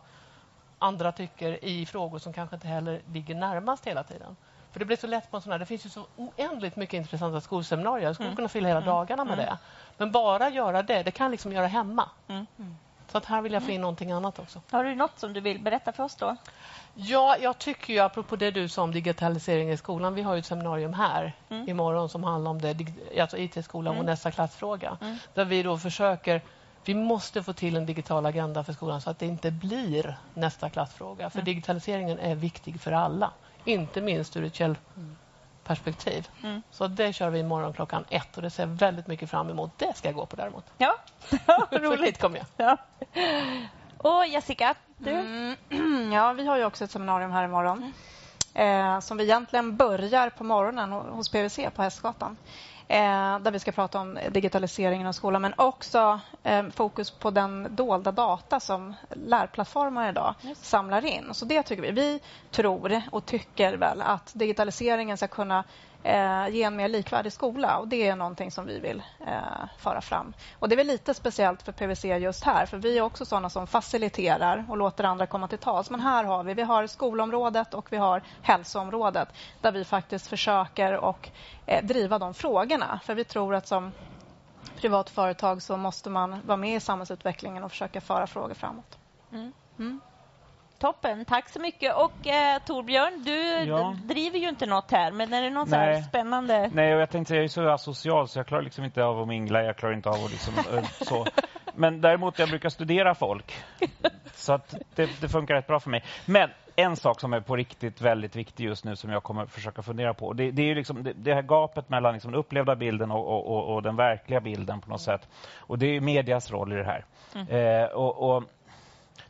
[0.79, 4.35] andra tycker i frågor som kanske inte heller ligger närmast hela tiden.
[4.71, 6.97] För det blir så lätt på en sån här, det finns ju så oändligt mycket
[6.97, 8.05] intressanta skolseminarier.
[8.05, 8.35] Jag skulle mm.
[8.35, 8.89] kunna fylla hela mm.
[8.89, 9.45] dagarna med mm.
[9.45, 9.57] det.
[9.97, 12.09] Men bara göra det, det kan liksom göra hemma.
[12.27, 12.45] Mm.
[13.13, 14.61] Så att här vill jag få in någonting annat också.
[14.71, 16.35] Har du något som du vill berätta för oss då?
[16.95, 20.39] Ja, jag tycker ju, apropå det du sa om digitalisering i skolan, vi har ju
[20.39, 21.69] ett seminarium här mm.
[21.69, 22.75] imorgon som handlar om det,
[23.21, 23.99] alltså IT-skolan mm.
[23.99, 24.97] och nästa klassfråga.
[25.01, 25.17] Mm.
[25.33, 26.41] Där vi då försöker,
[26.85, 30.69] vi måste få till en digital agenda för skolan så att det inte blir nästa
[30.69, 31.29] klassfråga.
[31.29, 31.45] För mm.
[31.45, 33.31] digitaliseringen är viktig för alla,
[33.65, 34.75] inte minst ur ett käll
[35.63, 36.27] perspektiv.
[36.43, 36.61] Mm.
[36.71, 39.71] Så det kör vi imorgon klockan ett och det ser jag väldigt mycket fram emot.
[39.77, 40.65] Det ska jag gå på däremot.
[40.77, 40.95] Ja,
[41.71, 42.21] roligt.
[42.21, 42.45] kommer jag.
[42.67, 42.77] Ja.
[43.97, 45.11] Och Jessica, du?
[45.11, 45.55] Mm.
[46.13, 47.93] Ja, vi har ju också ett seminarium här imorgon.
[48.53, 52.37] eh, som vi egentligen börjar på morgonen hos PWC på Hästgatan.
[52.87, 57.75] Eh, där vi ska prata om digitaliseringen av skolan men också eh, fokus på den
[57.75, 60.65] dolda data som lärplattformar idag Just.
[60.65, 61.33] samlar in.
[61.33, 61.91] Så det tycker vi.
[61.91, 62.19] Vi
[62.51, 65.63] tror och tycker väl att digitaliseringen ska kunna
[66.03, 67.77] eh, ge en mer likvärdig skola.
[67.77, 70.33] Och Det är någonting som vi vill eh, föra fram.
[70.59, 73.49] Och Det är väl lite speciellt för PWC just här, för vi är också sådana
[73.49, 75.89] som faciliterar och låter andra komma till tals.
[75.89, 79.29] Men här har vi, vi har skolområdet och vi har hälsoområdet
[79.61, 81.29] där vi faktiskt försöker och
[81.65, 82.99] eh, driva de frågorna.
[83.03, 83.91] För vi tror att som
[84.75, 88.97] privat företag så måste man vara med i samhällsutvecklingen och försöka föra frågor framåt.
[89.31, 89.53] Mm.
[89.79, 90.01] Mm.
[90.83, 91.95] Toppen, tack så mycket.
[91.95, 93.95] Och eh, Torbjörn, du ja.
[94.03, 96.03] driver ju inte något här, men är det något Nej.
[96.03, 96.69] spännande?
[96.73, 99.27] Nej, och jag tänkte jag är så asocial så jag klarar liksom inte av att
[99.27, 101.25] mingla, jag klarar inte av att liksom, eh, så.
[101.75, 103.53] Men däremot, jag brukar studera folk.
[104.33, 106.03] Så att det, det, funkar rätt bra för mig.
[106.25, 109.81] Men en sak som är på riktigt väldigt viktig just nu som jag kommer försöka
[109.81, 110.33] fundera på.
[110.33, 113.47] Det, det är liksom det, det, här gapet mellan liksom den upplevda bilden och, och,
[113.47, 115.27] och, och, den verkliga bilden på något sätt.
[115.57, 117.05] Och det är medias roll i det här.
[117.35, 117.47] Mm.
[117.47, 118.43] Eh, och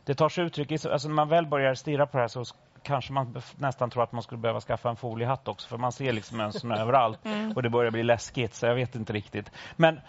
[0.04, 2.44] det tar sig uttryck i, alltså när man väl börjar stirra på det här så
[2.82, 6.12] kanske man nästan tror att man skulle behöva skaffa en foliehatt också för man ser
[6.12, 7.52] liksom mönstren överallt mm.
[7.52, 9.50] och det börjar bli läskigt så jag vet inte riktigt.
[9.76, 10.00] Men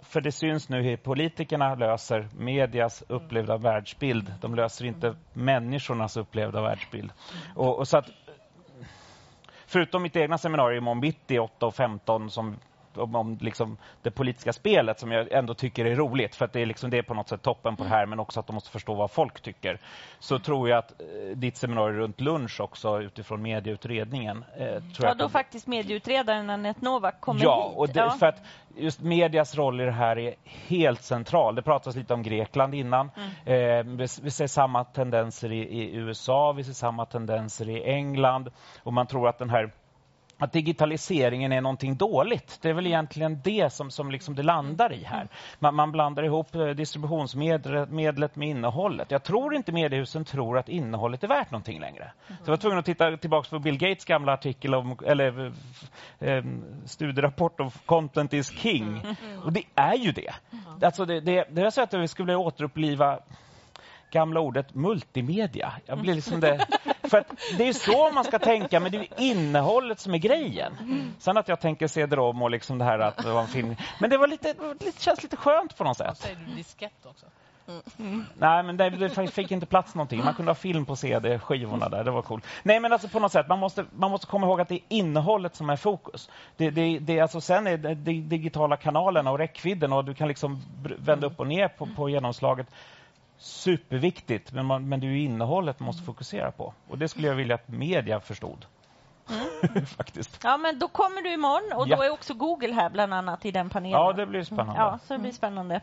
[0.00, 4.34] för det syns nu hur politikerna löser medias upplevda världsbild.
[4.40, 7.12] De löser inte människornas upplevda världsbild.
[7.54, 8.06] Och, och så att,
[9.66, 12.56] förutom mitt egna seminarium om bitti 8 och 15 som
[12.98, 16.60] om, om liksom det politiska spelet som jag ändå tycker är roligt för att det
[16.60, 18.52] är, liksom, det är på något sätt toppen på det här men också att de
[18.52, 19.78] måste förstå vad folk tycker.
[20.18, 24.44] Så tror jag att eh, ditt seminarium runt lunch också utifrån medieutredningen.
[24.56, 27.78] Eh, tror ja, jag då att, faktiskt medieutredaren Anette Novak kommer ja, hit.
[27.78, 28.42] Och det, ja, för att
[28.76, 31.54] just medias roll i det här är helt central.
[31.54, 33.10] Det pratas lite om Grekland innan.
[33.16, 33.88] Mm.
[33.88, 38.50] Eh, vi, vi, ser samma tendenser i, i USA, vi ser samma tendenser i England
[38.82, 39.72] och man tror att den här
[40.38, 42.58] att digitaliseringen är någonting dåligt.
[42.62, 45.28] Det är väl egentligen det som, som liksom det landar i här.
[45.58, 49.10] Man, man blandar ihop eh, distributionsmedlet med innehållet.
[49.10, 52.12] Jag tror inte mediehusen tror att innehållet är värt någonting längre.
[52.26, 55.52] Så jag var tvungen att titta tillbaka på Bill Gates gamla artikel om, eller
[56.18, 56.44] eh, eh,
[56.84, 59.02] studierapport om content is king.
[59.44, 60.34] Och det är ju det.
[60.82, 63.18] Alltså det, det, det är så att vi skulle återuppliva
[64.10, 65.72] gamla ordet multimedia.
[65.86, 66.66] Jag blir liksom det,
[67.10, 67.24] för
[67.58, 70.72] det är så man ska tänka, men det är innehållet som är grejen.
[71.18, 73.76] Sen att jag tänker cd-rom och liksom det här att det var en film.
[74.00, 76.18] Men det var lite, det känns lite skönt på något sätt.
[76.18, 77.26] Säger du diskett också?
[77.98, 78.24] Mm.
[78.38, 80.24] Nej, men det, det, fick inte plats någonting.
[80.24, 82.04] Man kunde ha film på CD-skivorna där.
[82.04, 82.46] Det var coolt.
[82.62, 84.80] Nej, men alltså på något sätt, man måste, man måste komma ihåg att det är
[84.88, 86.30] innehållet som är fokus.
[86.56, 90.28] Det, det, det, alltså sen är det de digitala kanalerna och räckvidden och du kan
[90.28, 90.62] liksom
[90.98, 92.66] vända upp och ner på, på genomslaget
[93.38, 96.74] superviktigt, men, man, men det är ju innehållet man måste fokusera på.
[96.88, 98.66] Och det skulle jag vilja att media förstod.
[99.30, 99.86] Mm.
[99.86, 100.40] Faktiskt.
[100.44, 101.96] Ja, men då kommer du imorgon och ja.
[101.96, 104.00] då är också Google här bland annat i den panelen.
[104.00, 104.74] Ja, det blir spännande.
[104.76, 105.80] Ja, så det blir spännande.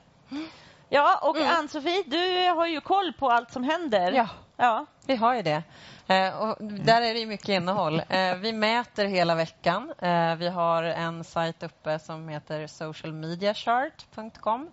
[0.89, 1.49] Ja, och mm.
[1.49, 4.11] Ann-Sofie, du har ju koll på allt som händer.
[4.11, 4.85] Ja, ja.
[5.05, 5.63] vi har ju det.
[6.07, 8.01] Eh, och där är det mycket innehåll.
[8.09, 9.93] Eh, vi mäter hela veckan.
[9.99, 14.69] Eh, vi har en sajt uppe som heter socialmediachart.com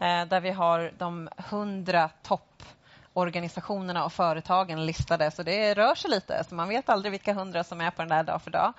[0.00, 5.30] Eh, där vi har de hundra topporganisationerna och företagen listade.
[5.30, 8.08] Så det rör sig lite, så man vet aldrig vilka hundra som är på den
[8.08, 8.72] där dag för dag.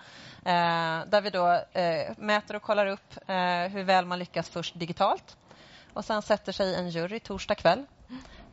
[0.46, 4.80] Eh, där vi då eh, mäter och kollar upp eh, hur väl man lyckas först
[4.80, 5.38] digitalt.
[5.94, 7.86] Och sen sätter sig en jury torsdag kväll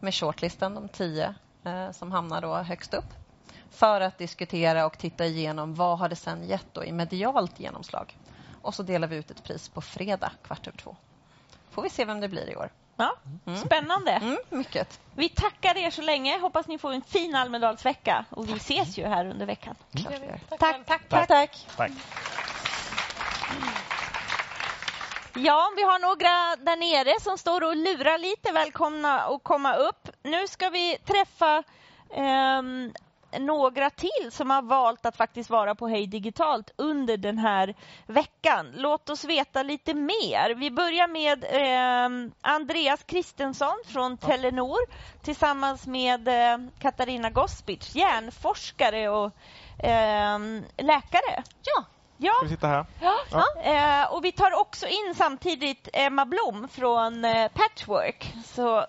[0.00, 3.14] med shortlisten, de tio eh, som hamnar då högst upp
[3.70, 8.18] för att diskutera och titta igenom vad har det sen gett då i medialt genomslag.
[8.62, 10.96] Och så delar vi ut ett pris på fredag kvart över två
[11.77, 12.70] får vi se vem det blir i år.
[12.97, 13.16] Ja,
[13.47, 13.59] mm.
[13.59, 14.11] Spännande.
[14.12, 15.01] Mm, mycket.
[15.14, 16.39] Vi tackar er så länge.
[16.39, 18.24] Hoppas ni får en fin Almedalsvecka.
[18.31, 19.74] Och vi ses ju här under veckan.
[19.95, 20.39] Mm.
[20.49, 21.09] Tack, tack, tack.
[21.09, 21.29] tack.
[21.29, 21.66] tack.
[21.77, 21.93] tack.
[25.35, 28.53] Ja, vi har några där nere som står och lurar lite.
[28.53, 30.09] Välkomna att komma upp.
[30.22, 31.62] Nu ska vi träffa
[32.16, 32.93] um,
[33.39, 37.74] några till som har valt att faktiskt vara på Hej Digitalt under den här
[38.07, 38.72] veckan.
[38.74, 40.55] Låt oss veta lite mer.
[40.55, 44.79] Vi börjar med eh, Andreas Kristensson från Telenor
[45.22, 49.33] tillsammans med eh, Katarina Gospic, hjärnforskare och
[49.85, 50.39] eh,
[50.77, 51.43] läkare.
[51.62, 51.85] Ja.
[52.18, 52.33] Ja.
[52.33, 52.87] Ska vi sitta här?
[53.01, 53.14] Ja.
[53.31, 53.62] ja.
[53.62, 58.35] Eh, och vi tar också in samtidigt Emma Blom från eh, Patchwork.
[58.45, 58.87] Så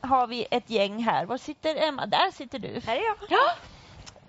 [0.00, 1.26] har vi ett gäng här.
[1.26, 2.06] Var sitter Emma?
[2.06, 2.80] Där sitter du.
[2.86, 3.16] Här är jag.
[3.28, 3.50] Ja.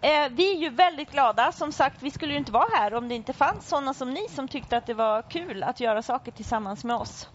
[0.02, 1.52] Eh, vi är ju väldigt glada.
[1.52, 4.28] Som sagt, vi skulle ju inte vara här om det inte fanns sådana som ni
[4.30, 7.30] som tyckte att det var kul att göra saker tillsammans med oss.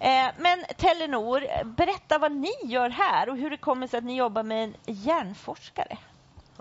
[0.00, 4.16] Eh, men Telenor, berätta vad ni gör här och hur det kommer sig att ni
[4.16, 5.98] jobbar med en hjärnforskare.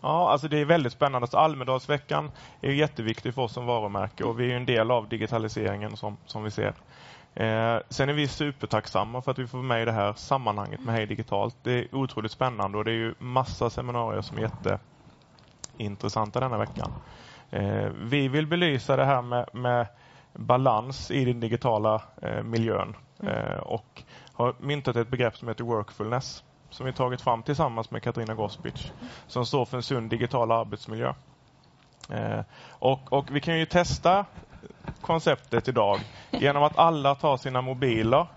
[0.02, 1.28] Ja, alltså det är väldigt spännande.
[1.28, 2.32] Så Almedalsveckan
[2.62, 6.44] är jätteviktig för oss som varumärke och vi är en del av digitaliseringen som, som
[6.44, 6.74] vi ser.
[7.36, 10.80] Eh, sen är vi supertacksamma för att vi får vara med i det här sammanhanget
[10.80, 11.56] med Hej Digitalt.
[11.64, 14.80] Det är otroligt spännande och det är ju massa seminarier som är jätte
[15.78, 16.94] jätteintressanta denna veckan.
[17.52, 19.88] Eh, vi vill belysa det här med, med
[20.34, 23.34] balans i den digitala eh, miljön mm.
[23.34, 24.04] eh, och
[24.34, 28.92] har myntat ett begrepp som heter workfulness som vi tagit fram tillsammans med Katarina Gospic
[29.28, 31.14] som står för en sund digital arbetsmiljö.
[32.10, 34.26] Eh, och, och, vi kan ju testa
[35.02, 36.00] konceptet idag
[36.32, 38.28] genom att alla tar sina mobiler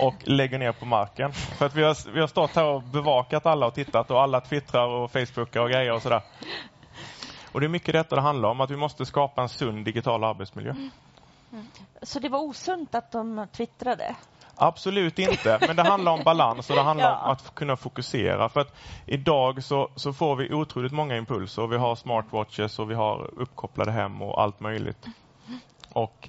[0.00, 1.32] och lägger ner på marken.
[1.32, 4.40] För att vi har, vi har stått här och bevakat alla och tittat och alla
[4.40, 6.22] twittrar och facebookar och grejer och sådär.
[7.52, 10.24] Och det är mycket detta det handlar om, att vi måste skapa en sund digital
[10.24, 10.70] arbetsmiljö.
[10.70, 10.90] Mm.
[12.02, 14.16] Så det var osunt att de twittrade?
[14.54, 17.24] Absolut inte, men det handlar om balans och det handlar ja.
[17.24, 18.48] om att kunna fokusera.
[18.48, 18.74] För att
[19.06, 21.66] idag så, så får vi otroligt många impulser.
[21.66, 25.06] Vi har smartwatches och vi har uppkopplade hem och allt möjligt.
[25.92, 26.28] Och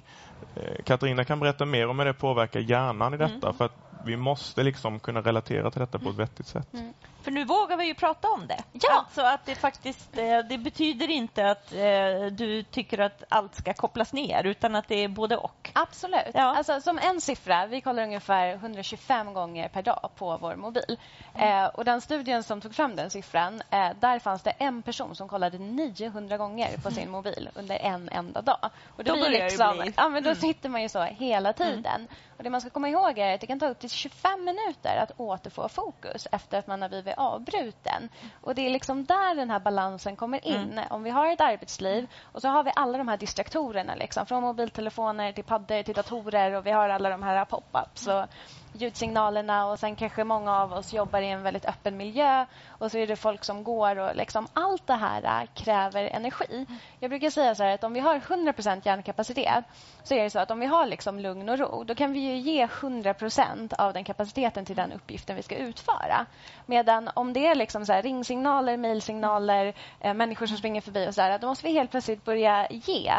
[0.56, 3.46] eh, Katarina kan berätta mer om hur det påverkar hjärnan i detta.
[3.46, 3.54] Mm.
[3.54, 6.74] För att vi måste liksom kunna relatera till detta på ett vettigt sätt.
[6.74, 6.92] Mm.
[7.22, 8.62] För nu vågar vi ju prata om det.
[8.72, 8.92] Ja.
[8.92, 13.74] Alltså att det faktiskt eh, det betyder inte att eh, du tycker att allt ska
[13.74, 15.70] kopplas ner utan att det är både och.
[15.72, 16.34] Absolut.
[16.34, 16.56] Ja.
[16.56, 20.96] Alltså, som en siffra, vi kollar ungefär 125 gånger per dag på vår mobil.
[21.34, 21.64] Mm.
[21.64, 25.16] Eh, och den studien som tog fram den siffran, eh, där fanns det en person
[25.16, 28.70] som kollade 900 gånger på sin mobil under en enda dag.
[28.96, 29.92] Och då, då blir liksom, det bli.
[29.96, 30.40] Ja, men då mm.
[30.40, 31.94] sitter man ju så hela tiden.
[31.94, 32.08] Mm.
[32.40, 34.96] Och Det man ska komma ihåg är att det kan ta upp till 25 minuter
[34.96, 38.08] att återfå fokus efter att man har blivit avbruten.
[38.40, 40.72] Och Det är liksom där den här balansen kommer in.
[40.72, 40.84] Mm.
[40.90, 44.42] Om vi har ett arbetsliv och så har vi alla de här distraktorerna liksom, från
[44.42, 48.28] mobiltelefoner till paddor till datorer och vi har alla de här pop-ups och
[48.72, 52.98] ljudsignalerna och sen kanske många av oss jobbar i en väldigt öppen miljö och så
[52.98, 56.66] är det folk som går och liksom allt det här kräver energi.
[56.98, 59.64] Jag brukar säga så att om vi har 100% hjärnkapacitet
[60.02, 62.20] så är det så att om vi har liksom lugn och ro då kan vi
[62.20, 66.26] ju ge 100% av den kapaciteten till den uppgiften vi ska utföra.
[66.66, 71.22] Medan om det är liksom så ringsignaler, mejlsignaler, eh, människor som springer förbi och så
[71.22, 73.12] här, då måste vi helt plötsligt börja ge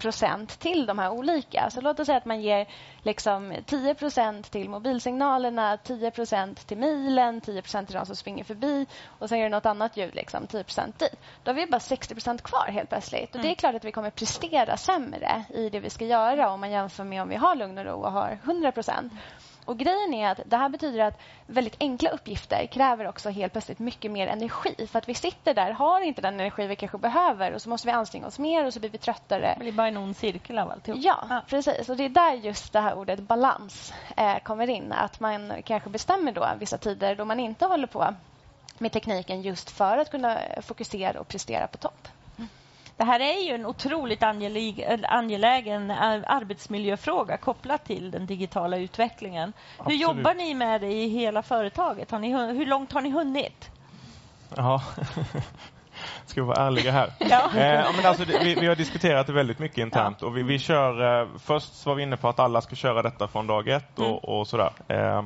[0.00, 1.70] procent till de här olika.
[1.70, 2.66] Så låt oss säga att man ger
[3.02, 8.86] liksom 10% till mobilsignalerna, 10% till mejlen, 10 till de som springer förbi
[9.18, 10.64] och sen är det något annat ljud, liksom, 10
[10.98, 11.20] dit.
[11.44, 13.34] Då har vi bara 60% kvar helt plötsligt.
[13.34, 13.56] Och Det är mm.
[13.56, 17.22] klart att vi kommer prestera sämre i det vi ska göra om man jämför med
[17.22, 18.72] om vi har lugn och ro och har 100
[19.66, 23.78] och Grejen är att det här betyder att väldigt enkla uppgifter kräver också helt plötsligt
[23.78, 24.86] mycket mer energi.
[24.86, 27.88] För att vi sitter där, har inte den energi vi kanske behöver och så måste
[27.88, 29.54] vi anstränga oss mer och så blir vi tröttare.
[29.54, 31.00] Det blir bara en ond cirkel av alltihop.
[31.02, 31.88] Ja, ja, precis.
[31.88, 34.92] Och det är där just det här ordet balans eh, kommer in.
[34.92, 38.14] Att man kanske bestämmer då vissa tider då man inte håller på
[38.78, 42.08] med tekniken just för att kunna fokusera och prestera på topp.
[42.96, 44.22] Det här är ju en otroligt
[45.08, 49.52] angelägen arbetsmiljöfråga kopplat till den digitala utvecklingen.
[49.78, 49.92] Absolut.
[49.92, 52.10] Hur jobbar ni med det i hela företaget?
[52.10, 53.70] Har ni, hur långt har ni hunnit?
[54.56, 54.82] Ja,
[56.26, 57.12] ska vi vara ärliga här.
[57.30, 57.44] Ja.
[57.44, 60.18] Eh, men alltså, vi, vi, har diskuterat det väldigt mycket internt.
[60.20, 60.26] Ja.
[60.26, 63.28] Och vi, vi kör, eh, först var vi inne på att alla ska köra detta
[63.28, 64.18] från dag ett och, mm.
[64.18, 64.72] och sådär.
[64.88, 65.24] Eh,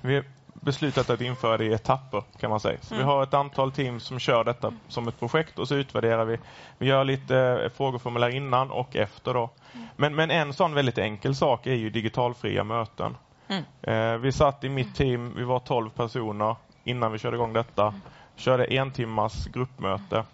[0.00, 0.22] vi
[0.52, 2.78] beslutat att införa det i etapper kan man säga.
[2.82, 3.06] Så mm.
[3.06, 6.38] Vi har ett antal team som kör detta som ett projekt och så utvärderar vi.
[6.78, 9.34] Vi gör lite eh, frågeformulär innan och efter.
[9.34, 9.50] Då.
[9.72, 9.86] Mm.
[9.96, 13.16] Men, men en sån väldigt enkel sak är ju digitalfria möten.
[13.48, 13.64] Mm.
[13.82, 17.86] Eh, vi satt i mitt team, vi var 12 personer innan vi körde igång detta.
[17.86, 18.00] Mm.
[18.36, 20.24] Körde en timmas gruppmöte.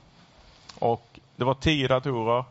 [0.79, 2.45] Och det var 10 datorer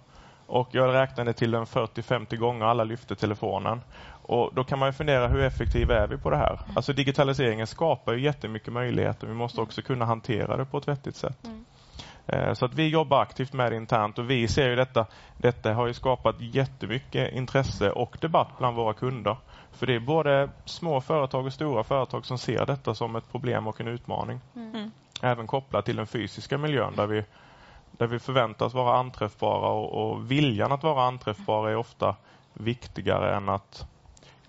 [0.47, 3.81] och jag räknade till en 40-50 gånger alla lyfte telefonen.
[4.23, 6.59] Och Då kan man fundera hur effektiva är vi på det här?
[6.75, 9.27] Alltså digitaliseringen skapar ju jättemycket möjligheter.
[9.27, 11.45] Vi måste också kunna hantera det på ett vettigt sätt.
[11.45, 11.65] Mm.
[12.27, 15.05] Eh, så att vi jobbar aktivt med det internt och vi ser ju detta.
[15.37, 19.37] Detta har ju skapat jättemycket intresse och debatt bland våra kunder.
[19.71, 23.67] För det är både små företag och stora företag som ser detta som ett problem
[23.67, 24.39] och en utmaning.
[24.55, 24.91] Mm.
[25.21, 27.23] Även kopplat till den fysiska miljön där vi,
[27.91, 32.15] där vi förväntas vara anträffbara och, och viljan att vara anträffbara är ofta
[32.53, 33.87] viktigare än att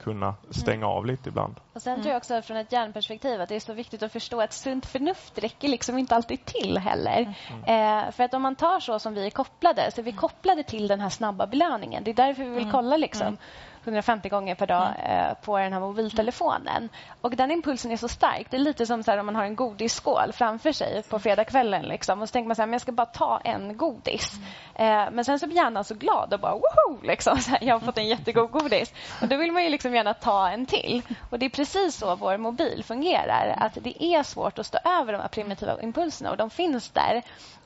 [0.04, 1.54] kunna stänga av lite ibland.
[1.72, 4.40] Och Sen tror jag också från ett hjärnperspektiv att det är så viktigt att förstå
[4.40, 7.34] att sunt förnuft räcker liksom inte alltid till heller.
[7.50, 8.04] Mm.
[8.06, 10.62] Eh, för att om man tar så som vi är kopplade, så är vi kopplade
[10.62, 12.04] till den här snabba belöningen.
[12.04, 12.72] Det är därför vi vill mm.
[12.72, 13.36] kolla liksom.
[13.84, 15.28] 150 gånger per dag mm.
[15.28, 16.88] eh, på den här mobiltelefonen.
[17.20, 18.46] Och den impulsen är så stark.
[18.50, 21.82] Det är lite som så här, om man har en godisskål framför sig på fredagskvällen.
[21.82, 22.22] Liksom.
[22.22, 24.32] Och så tänker man så här, men jag ska bara ta en godis.
[24.76, 25.06] Mm.
[25.06, 27.02] Eh, men sen så blir hjärnan så glad och bara woho!
[27.02, 27.38] Liksom.
[27.44, 28.92] Så här, jag har fått en jättegod godis.
[29.22, 31.02] Och då vill man ju liksom gärna ta en till.
[31.30, 33.54] Och det är precis så vår mobil fungerar.
[33.58, 37.22] Att det är svårt att stå över de här primitiva impulserna och de finns där.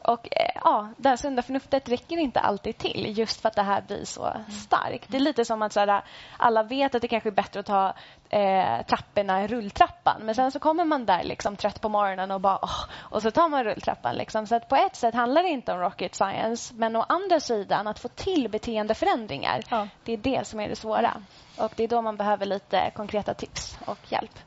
[0.09, 3.63] Och eh, ja, det här sunda förnuftet räcker inte alltid till just för att det
[3.63, 4.33] här blir så
[4.67, 5.09] starkt.
[5.09, 6.03] Det är lite som att så här,
[6.37, 7.93] alla vet att det kanske är bättre att ta
[8.29, 10.23] eh, trapporna i rulltrappan.
[10.23, 13.31] Men sen så kommer man där liksom trött på morgonen och bara oh, och så
[13.31, 14.15] tar man rulltrappan.
[14.15, 14.47] Liksom.
[14.47, 16.75] Så att på ett sätt handlar det inte om rocket science.
[16.75, 19.63] Men å andra sidan att få till beteendeförändringar.
[19.71, 19.89] Ja.
[20.05, 21.23] Det är det som är det svåra.
[21.57, 24.39] Och det är då man behöver lite konkreta tips och hjälp.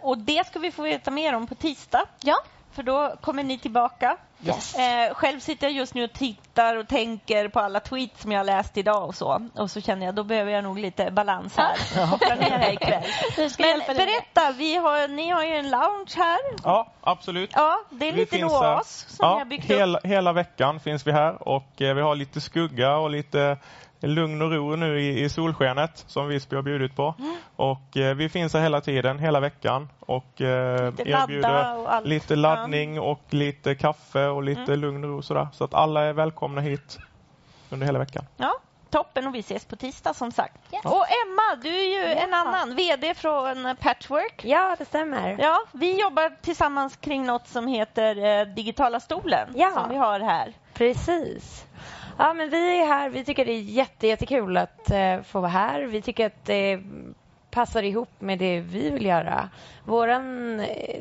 [0.00, 2.02] Och det ska vi få veta mer om på tisdag.
[2.20, 2.36] Ja.
[2.72, 4.16] För då kommer ni tillbaka.
[4.44, 4.74] Yes.
[4.74, 8.46] Eh, själv sitter jag just nu och tittar och tänker på alla tweets som jag
[8.46, 9.48] läst idag och så.
[9.54, 11.76] Och så känner jag då behöver jag nog lite balans här.
[11.96, 12.34] Ja.
[12.34, 13.02] Ner här ikväll.
[13.58, 16.38] Men berätta, vi har, ni har ju en lounge här.
[16.64, 17.50] Ja, absolut.
[17.54, 20.06] Ja, det är lite en oas som ja, har byggt hela, upp.
[20.06, 23.56] Hela veckan finns vi här och eh, vi har lite skugga och lite
[24.08, 27.14] lugn och ro nu i, i solskenet som Visby har bjudit på.
[27.18, 27.36] Mm.
[27.56, 32.36] Och eh, vi finns här hela tiden, hela veckan och eh, lite erbjuder och lite
[32.36, 34.80] laddning och lite kaffe och lite mm.
[34.80, 35.48] lugn och ro sådär.
[35.52, 36.98] Så att alla är välkomna hit
[37.70, 38.24] under hela veckan.
[38.36, 38.60] Ja,
[38.90, 40.74] toppen och vi ses på tisdag som sagt.
[40.74, 40.84] Yes.
[40.84, 42.20] Och Emma, du är ju ja.
[42.20, 44.44] en annan VD från Patchwork.
[44.44, 45.36] Ja, det stämmer.
[45.40, 49.70] Ja, vi jobbar tillsammans kring något som heter eh, Digitala stolen ja.
[49.70, 50.52] som vi har här.
[50.74, 51.66] Precis.
[52.18, 53.08] Ja, men vi är här.
[53.08, 55.82] Vi tycker det är jätte, jättekul att uh, få vara här.
[55.82, 56.80] Vi tycker att det
[57.50, 59.48] passar ihop med det vi vill göra.
[59.84, 60.18] Vår eh,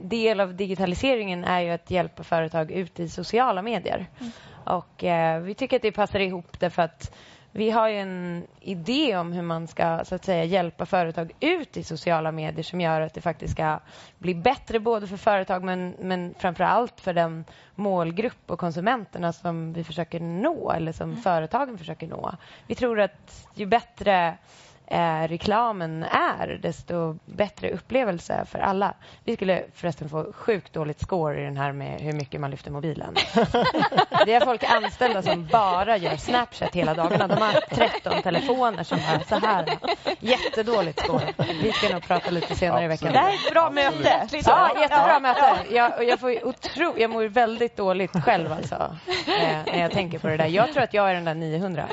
[0.02, 4.08] del av digitaliseringen är ju att hjälpa företag ut i sociala medier.
[4.20, 4.32] Mm.
[4.64, 7.16] Och uh, vi tycker att det passar ihop därför att
[7.52, 11.84] vi har en idé om hur man ska så att säga, hjälpa företag ut i
[11.84, 13.80] sociala medier som gör att det faktiskt ska
[14.18, 17.45] bli bättre både för företag men, men framför allt för den
[17.76, 21.22] målgrupp och konsumenterna som vi försöker nå eller som mm.
[21.22, 22.36] företagen försöker nå.
[22.68, 24.38] Vi tror att ju bättre
[24.90, 28.94] eh, reklamen är, desto bättre upplevelse för alla.
[29.24, 32.72] Vi skulle förresten få sjukt dåligt score i den här med hur mycket man lyfter
[32.72, 33.16] mobilen.
[34.26, 37.28] Det är folk anställda som bara gör Snapchat hela dagarna.
[37.28, 39.78] De har 13 telefoner som är så här.
[40.20, 41.34] Jättedåligt score.
[41.62, 43.14] Vi ska nog prata lite senare i veckan.
[43.14, 44.28] Det här är ett bra möte.
[44.32, 45.58] Ja, jättebra ja, möte.
[45.70, 48.96] Jag, jag, får otro, jag mår väldigt dåligt själv alltså,
[49.28, 50.46] eh, när jag tänker på det där.
[50.46, 51.86] Jag tror att jag är den där 900.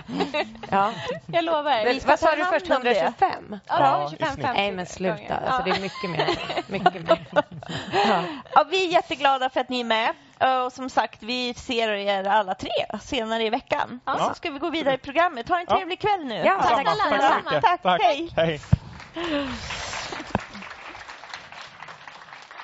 [0.70, 0.92] Ja.
[1.26, 1.84] Jag lovar.
[1.84, 2.66] Vi Vad sa du först?
[2.90, 3.58] 125?
[3.66, 4.42] Ja, 25, 50.
[4.54, 5.36] Nej, men sluta.
[5.36, 6.38] Alltså, det är mycket mer.
[6.72, 7.26] Mycket mer.
[7.92, 8.22] Ja.
[8.54, 8.64] ja.
[8.70, 10.14] vi är jätteglada för att ni är med.
[10.66, 12.70] Och som sagt, vi ser er alla tre
[13.02, 14.00] senare i veckan.
[14.04, 14.18] Ja.
[14.18, 15.48] Så ska vi gå vidare i programmet.
[15.48, 16.34] Ha en trevlig kväll nu.
[16.34, 17.82] Ja, tack, tack, tack, tack, tack.
[17.82, 18.02] tack.
[18.02, 18.30] Hej.
[18.36, 18.60] Hej.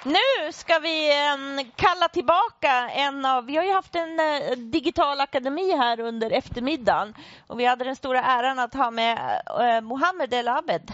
[0.04, 3.46] Nu ska vi um, kalla tillbaka en av...
[3.46, 7.14] Vi har ju haft en uh, digital akademi här under eftermiddagen
[7.46, 10.92] och vi hade den stora äran att ha med uh, Mohammed El Abed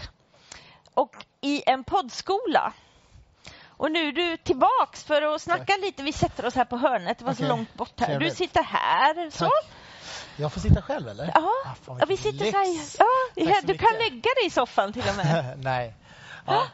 [0.93, 2.73] och i en poddskola.
[3.67, 5.81] Och nu är du tillbaks för att snacka Tack.
[5.81, 6.03] lite.
[6.03, 7.19] Vi sätter oss här på hörnet.
[7.19, 7.45] Det var okay.
[7.45, 8.19] så långt bort här.
[8.19, 9.29] Du sitter här.
[9.29, 9.49] Så.
[10.35, 11.31] Jag får sitta själv eller?
[11.35, 11.51] Ja,
[11.87, 12.65] ah, vi sitter så här.
[13.35, 15.53] Ja, du kan lägga dig i soffan till och med.
[15.63, 15.93] Nej.
[16.45, 16.67] Ja.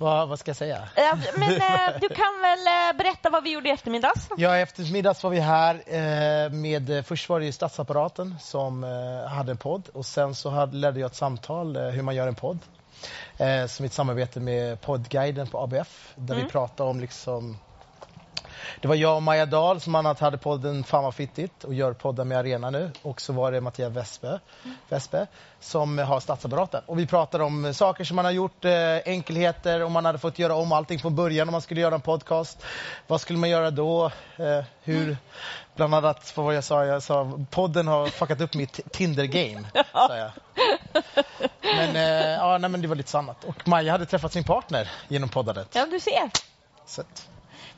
[0.00, 0.88] Vad, vad, ska jag säga?
[1.36, 4.28] men eh, du kan väl eh, berätta vad vi gjorde i eftermiddags?
[4.36, 8.82] Ja, i eftermiddags var vi här eh, med, först var det statsapparaten som
[9.28, 12.34] hade en podd och sen så hade, ledde jag ett samtal hur man gör en
[12.34, 12.58] podd.
[13.68, 16.46] som ett samarbete med poddguiden på ABF där mm.
[16.46, 17.58] vi pratade om liksom
[18.80, 21.92] det var jag och Maja Dahl som annat hade podden Fan vad fittigt och gör
[21.92, 22.90] poddar med Arena nu.
[23.02, 24.40] Och så var det Mattias Vespe,
[24.88, 25.26] Vespe
[25.60, 26.82] som har statsapparaten.
[26.86, 30.38] Och vi pratade om saker som man har gjort, eh, enkelheter, om man hade fått
[30.38, 32.62] göra om allting från början om man skulle göra en podcast.
[33.06, 34.06] Vad skulle man göra då?
[34.36, 35.16] Eh, hur?
[35.76, 39.66] Bland annat, vad jag sa, jag sa podden har fuckat upp mitt Tinder-game.
[41.62, 43.44] Men, eh, ja, nej, men det var lite annat.
[43.44, 45.68] Och Maja hade träffat sin partner genom poddandet.
[45.72, 46.30] Ja, du ser.
[46.86, 47.02] Så.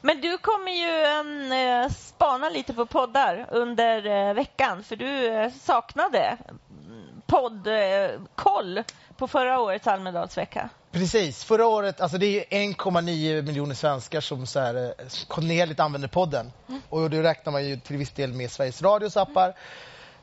[0.04, 5.50] Men du kommer ju um, spana lite på poddar under uh, veckan för du uh,
[5.60, 6.36] saknade
[7.26, 8.84] poddkoll uh,
[9.16, 10.68] på förra årets Almedalsvecka.
[10.92, 11.44] Precis.
[11.44, 14.94] Förra året, alltså det är 1,9 miljoner svenskar som så här,
[15.28, 16.52] kontinuerligt använder podden.
[16.68, 16.82] Mm.
[16.88, 19.44] Och då räknar man ju till viss del med Sveriges Radios appar.
[19.44, 19.54] Mm.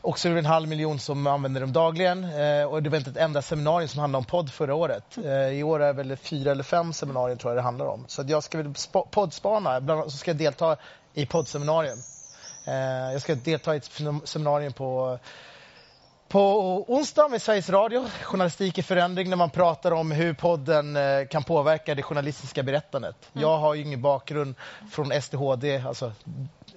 [0.01, 2.23] Och så är det en halv miljon som använder dem dagligen.
[2.23, 5.17] Eh, och det var inte ett enda seminarium som handlade om podd förra året.
[5.17, 8.05] Eh, I år är det väl fyra eller fem seminarier tror jag det handlar om.
[8.07, 8.73] Så jag ska väl
[9.11, 10.77] poddspana, bland annat så ska jag delta
[11.13, 11.97] i poddseminarium.
[12.65, 13.91] Eh, jag ska delta i ett
[14.23, 15.19] seminarium på
[16.27, 16.39] På
[16.87, 21.43] onsdag med Sveriges Radio, Journalistik i förändring, när man pratar om hur podden eh, kan
[21.43, 23.15] påverka det journalistiska berättandet.
[23.33, 23.41] Mm.
[23.41, 24.55] Jag har ju ingen bakgrund
[24.91, 26.11] från SDHD, alltså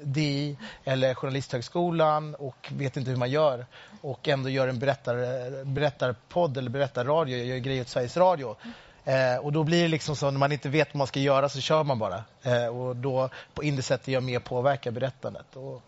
[0.02, 3.66] DI eller Journalisthögskolan och vet inte hur man gör.
[4.00, 8.56] Och ändå gör en berättar, berättarpodd eller berättarradio, jag gör grejer åt Sveriges Radio.
[9.04, 11.48] Eh, och då blir det liksom så när man inte vet vad man ska göra
[11.48, 12.24] så kör man bara.
[12.42, 15.56] Eh, och då på det sättet jag mer påverkar berättandet.
[15.56, 15.82] Och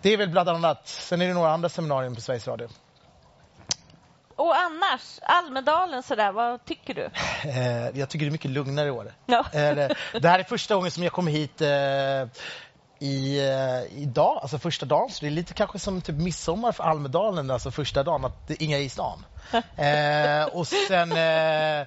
[0.00, 0.88] det är väl bland annat.
[0.88, 2.68] Sen är det några andra seminarier på Sveriges Radio.
[4.36, 7.10] Och annars, Almedalen sådär, vad tycker du?
[7.50, 9.12] Eh, jag tycker det är mycket lugnare i år.
[9.26, 9.44] Ja.
[9.52, 9.90] Eh,
[10.20, 12.40] det här är första gången som jag kommer hit eh,
[13.04, 15.10] i, eh, idag, alltså första dagen.
[15.10, 18.54] Så det är lite kanske som typ midsommar för Almedalen, alltså första dagen, att det
[18.54, 19.24] är inga i stan.
[19.76, 21.86] eh, och sen, eh,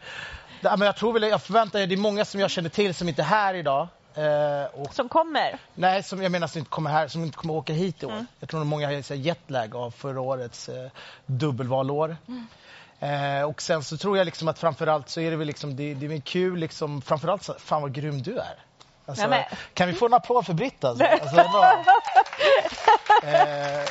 [0.62, 3.10] men jag tror väl, jag förväntar mig, det är många som jag känner till som
[3.10, 3.88] inte är här idag.
[4.16, 5.60] Eh, och, som kommer?
[5.76, 8.12] Nej, som jag menar som inte kommer här, som inte kommer åka hit i år.
[8.12, 8.28] Mm.
[8.40, 10.90] Jag tror att många har jetlag av förra årets eh,
[11.26, 12.18] dubbelvalår.
[12.28, 12.48] Mm.
[13.00, 15.94] Eh, och sen så tror jag liksom att framförallt så är det väl liksom, det,
[15.94, 18.67] det är kul liksom, framförallt så, fan vad grym du är.
[19.08, 21.06] Alltså, ja, kan vi få en applåd för Britt alltså?
[21.06, 21.38] alltså
[23.24, 23.86] eh,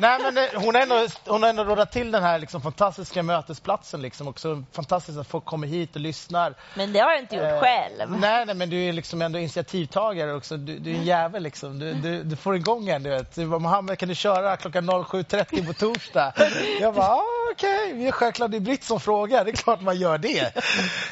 [0.00, 3.22] Nej, men eh, hon har ändå, hon har ändå rådat till den här liksom, fantastiska
[3.22, 4.02] mötesplatsen.
[4.02, 4.28] Liksom.
[4.28, 6.54] Också fantastiskt att folk kommer hit och lyssnar.
[6.74, 8.10] Men det har du inte gjort eh, själv.
[8.20, 10.56] Nej, nej, men du är liksom ändå initiativtagare också.
[10.56, 11.78] Du, du är en jävel liksom.
[11.78, 13.02] Du, du, du får igång en.
[13.02, 13.36] Du vet.
[13.36, 16.32] Mohammed, kan du köra klockan 07.30 på torsdag?
[16.80, 17.22] Jag bara, ah,
[17.52, 18.12] okej, okay.
[18.12, 19.44] självklart det är Britt som frågar.
[19.44, 20.40] Det är klart man gör det.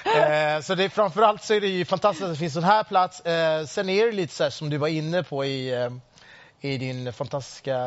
[0.05, 2.85] eh, så det är, framförallt så är det ju fantastiskt att det finns en här
[2.85, 3.21] plats.
[3.21, 5.91] Eh, sen är det lite så här, som du var inne på i eh,
[6.65, 7.79] i din fantastiska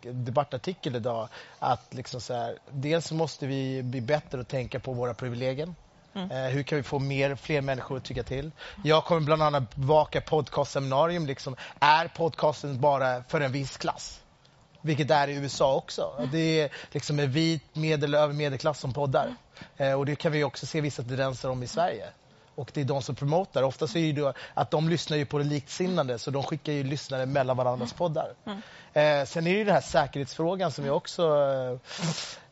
[0.00, 5.14] debattartikel idag att liksom så här, dels måste vi bli bättre att tänka på våra
[5.14, 5.74] privilegier.
[6.14, 6.30] Mm.
[6.30, 8.50] Eh, hur kan vi få mer, fler människor att tycka till?
[8.84, 11.26] Jag kommer bland annat bevaka podcastseminarium.
[11.26, 11.56] Liksom.
[11.80, 14.20] Är podcasten bara för en viss klass?
[14.80, 16.14] Vilket det är i USA också.
[16.18, 16.30] Mm.
[16.32, 19.24] Det är liksom en vit medel över medelklass som poddar.
[19.76, 19.92] Mm.
[19.92, 22.06] Eh, och det kan vi också se vissa tendenser om i Sverige
[22.58, 23.62] och det är de som promotar.
[23.62, 26.84] Ofta så är det att de lyssnar ju på det liksinnande så de skickar ju
[26.84, 28.34] lyssnare mellan varandras poddar.
[28.46, 28.58] Mm.
[28.92, 31.22] Eh, sen är det ju den här säkerhetsfrågan som är också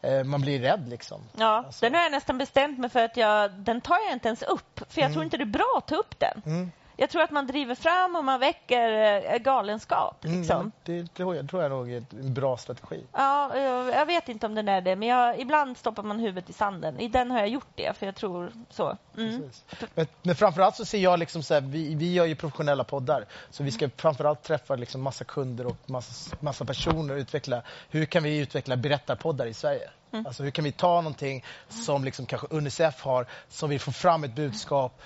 [0.02, 1.20] eh, eh, man blir rädd liksom.
[1.36, 1.86] Ja, alltså.
[1.86, 4.80] den har jag nästan bestämt mig för att jag, den tar jag inte ens upp
[4.88, 5.12] för jag mm.
[5.12, 6.42] tror inte det är bra att ta upp den.
[6.46, 6.72] Mm.
[6.96, 8.92] Jag tror att man driver fram och man väcker
[9.32, 10.24] eh, galenskap.
[10.24, 10.60] Mm, liksom.
[10.60, 13.04] Mm, det, det tror jag nog är en bra strategi.
[13.12, 16.52] Ja, jag, vet inte om den är det, men jag, ibland stoppar man huvudet i
[16.52, 17.00] sanden.
[17.00, 18.96] I den har jag gjort det, för jag tror så.
[19.16, 19.50] Mm.
[19.94, 23.24] Men, men framförallt så ser jag liksom så här, vi, vi gör ju professionella poddar,
[23.50, 28.04] så vi ska framförallt träffa liksom massa kunder och massa, massa personer och utveckla, hur
[28.04, 29.90] kan vi utveckla berättarpoddar i Sverige?
[30.12, 30.26] Mm.
[30.26, 34.24] Alltså hur kan vi ta någonting som liksom kanske Unicef har, som vill få fram
[34.24, 35.00] ett budskap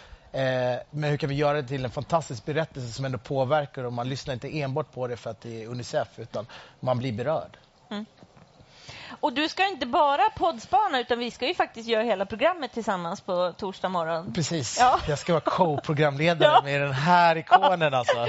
[0.91, 4.09] men hur kan vi göra det till en fantastisk berättelse som ändå påverkar och man
[4.09, 6.47] lyssnar inte enbart på det för att det är Unicef utan
[6.81, 7.57] man blir berörd.
[7.91, 8.07] Mm.
[9.21, 13.21] Och du ska inte bara poddspana utan vi ska ju faktiskt göra hela programmet tillsammans
[13.21, 14.33] på torsdag morgon.
[14.33, 14.79] Precis.
[14.81, 15.01] Ja.
[15.09, 16.63] Jag ska vara co-programledare ja.
[16.65, 18.27] med den här ikonen alltså.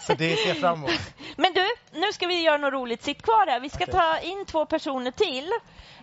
[0.00, 1.00] Så det ser jag fram emot.
[1.36, 1.59] Men du,
[1.92, 3.02] nu ska vi göra något roligt.
[3.02, 3.60] Sitt kvar här.
[3.60, 3.94] Vi ska okay.
[3.94, 5.52] ta in två personer till.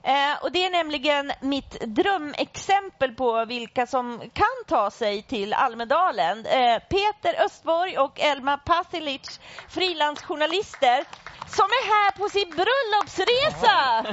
[0.04, 6.46] Eh, och Det är nämligen mitt drömexempel på vilka som kan ta sig till Almedalen.
[6.46, 11.04] Eh, Peter Östborg och Elma Pasilic, frilansjournalister
[11.48, 14.06] som är här på sin bröllopsresa!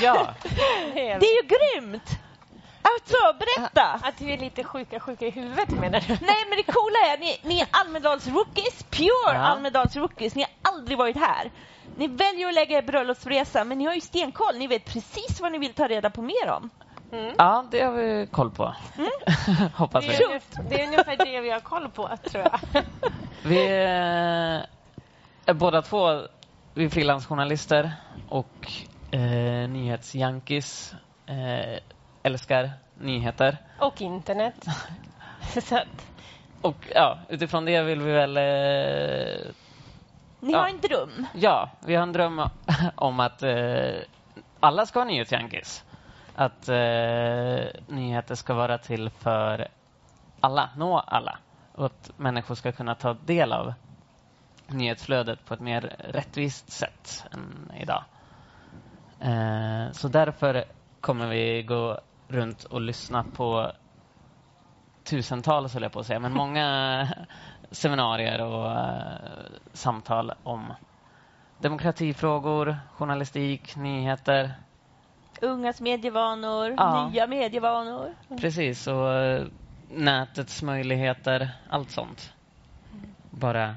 [0.02, 0.34] ja.
[0.94, 2.27] Det är ju grymt!
[2.94, 4.00] Alltså, berätta!
[4.02, 6.08] Att vi är lite sjuka, sjuka i huvudet menar du?
[6.08, 9.56] Nej, men det coola är ni, ni är Almedals-rookies, pure ja.
[9.56, 10.32] Almedals-rookies.
[10.34, 11.50] Ni har aldrig varit här.
[11.96, 14.58] Ni väljer att lägga er bröllopsresa, men ni har ju stenkoll.
[14.58, 16.70] Ni vet precis vad ni vill ta reda på mer om.
[17.12, 17.34] Mm.
[17.38, 18.74] Ja, det har vi koll på.
[18.98, 19.10] Mm.
[19.74, 20.08] Hoppas vi.
[20.08, 22.60] Det är, det är ungefär det vi har koll på, tror jag.
[23.42, 23.66] vi
[25.46, 26.22] är båda två
[26.74, 27.92] vi är frilansjournalister
[28.28, 28.72] och
[29.10, 30.94] eh, nyhetsjankies.
[31.26, 31.78] Eh,
[32.22, 33.56] älskar nyheter.
[33.80, 34.66] Och internet.
[36.62, 39.52] och ja, utifrån det vill vi väl eh,
[40.40, 40.58] ni ja.
[40.58, 41.26] har en dröm?
[41.34, 42.42] Ja, vi har en dröm
[42.94, 43.96] om att eh,
[44.60, 45.84] alla ska vara nyhetsjunkies.
[46.34, 49.68] Att eh, nyheter ska vara till för
[50.40, 51.38] alla, nå alla.
[51.74, 53.74] Och att människor ska kunna ta del av
[54.66, 58.04] nyhetsflödet på ett mer rättvist sätt än idag.
[59.20, 60.64] Eh, så därför
[61.00, 63.72] kommer vi gå runt och lyssna på
[65.04, 67.08] tusentals, höll jag på att säga, men många
[67.70, 70.72] seminarier och uh, samtal om
[71.58, 74.52] demokratifrågor, journalistik, nyheter.
[75.40, 77.08] Ungas medievanor, ja.
[77.08, 78.14] nya medievanor.
[78.40, 79.46] Precis, och uh,
[79.90, 82.32] nätets möjligheter, allt sånt.
[83.30, 83.76] Bara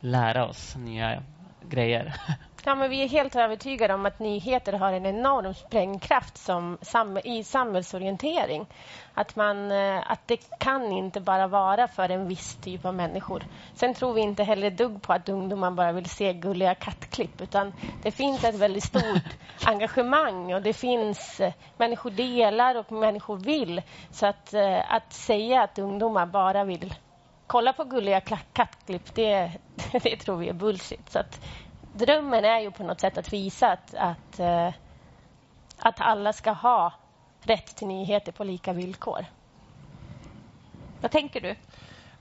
[0.00, 1.22] lära oss nya
[1.68, 2.14] grejer.
[2.66, 6.78] Ja, men vi är helt övertygade om att nyheter har en enorm sprängkraft som,
[7.24, 8.66] i samhällsorientering.
[9.14, 13.44] Att, man, eh, att det kan inte bara vara för en viss typ av människor.
[13.74, 17.72] Sen tror vi inte heller dugg på att ungdomar bara vill se gulliga kattklipp utan
[18.02, 23.82] det finns ett väldigt stort engagemang och det finns eh, människor delar och människor vill.
[24.10, 26.94] Så att, eh, att säga att ungdomar bara vill
[27.46, 28.20] kolla på gulliga
[28.52, 29.52] kattklipp, det,
[30.02, 31.10] det tror vi är bullshit.
[31.10, 31.40] Så att
[31.94, 34.72] drömmen är ju på något sätt att visa att, att, eh,
[35.78, 36.92] att alla ska ha
[37.40, 39.26] rätt till nyheter på lika villkor.
[41.00, 41.56] Vad tänker du?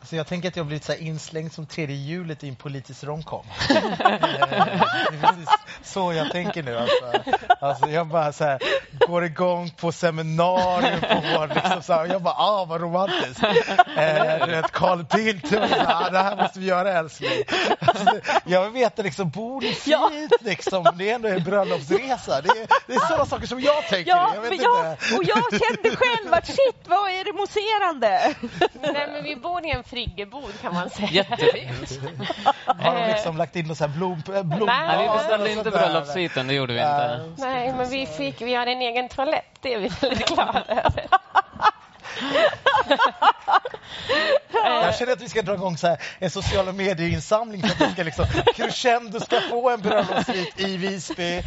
[0.04, 3.46] Alltså jag tänker att jag blivit så inslängd som tredje hjulet i en politisk romcom.
[5.84, 6.78] så jag tänker nu.
[6.78, 7.34] Alltså.
[7.60, 8.60] Alltså jag bara så här,
[9.08, 11.48] går igång på seminarium på vår...
[11.48, 13.44] Liksom så här, jag bara, ah vad romantiskt.
[13.44, 15.54] Eh, Carl Bildt.
[15.88, 17.44] Ah, det här måste vi göra älskling.
[17.80, 19.88] Alltså, jag vill veta, liksom, bor ni fint?
[19.88, 20.12] Ja.
[20.42, 20.86] Liksom?
[20.96, 22.42] Det är ändå en bröllopsresa.
[22.42, 24.12] Det är, det är sådana saker som jag tänker.
[24.12, 28.36] Ja, jag vet jag, och jag kände själv att shit, vad är det mousserande?
[28.94, 31.08] Nej, men vi bor i en friggebod kan man säga.
[31.12, 32.00] Jättefint.
[32.66, 36.74] Har de liksom lagt in någon blom, blom Nej, vi beställde inte bröllopssviten, det gjorde
[36.74, 37.30] vi inte.
[37.38, 41.08] Nej, men vi, fick, vi har en egen toalett, det är vi väldigt glada över.
[44.54, 47.94] Jag känner att vi ska dra igång så här, en sociala medier-insamling för att vi
[47.94, 51.38] ska liksom, Crescendo ska få en bröllopssvit i Visby.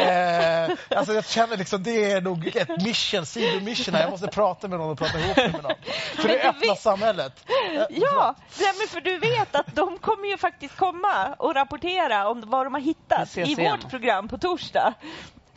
[0.00, 4.02] Eh, alltså jag känner liksom, det är nog ett mission, sidomission här.
[4.02, 5.72] Jag måste prata med någon och prata ihop med någon.
[6.16, 7.44] För det öppna samhället.
[7.48, 12.42] Eh, ja, men för du vet att de kommer ju faktiskt komma och rapportera om
[12.46, 14.94] vad de har hittat i vårt program på torsdag.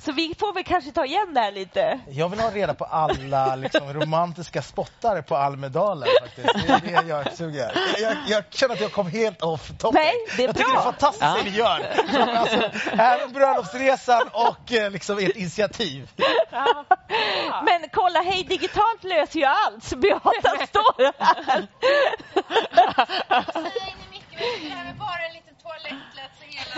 [0.06, 2.00] Så vi får väl kanske ta igen det här lite.
[2.10, 6.10] Jag vill ha reda på alla liksom, romantiska spottar på Almedalen.
[6.22, 6.68] Faktiskt.
[6.68, 7.72] Det är det jag suger.
[8.02, 9.94] Jag, jag känner att jag kom helt off topic.
[9.94, 10.64] Nej, det är jag bra.
[10.64, 11.38] tycker det är fantastiskt ja.
[11.38, 12.38] det ni gör.
[12.38, 16.10] Alltså, även bröllopsresan och eh, liksom, ert initiativ.
[16.52, 16.86] Ja.
[17.66, 19.84] Men kolla, Hej Digitalt löser ju allt.
[19.84, 20.32] Så Beata
[20.68, 21.68] står här.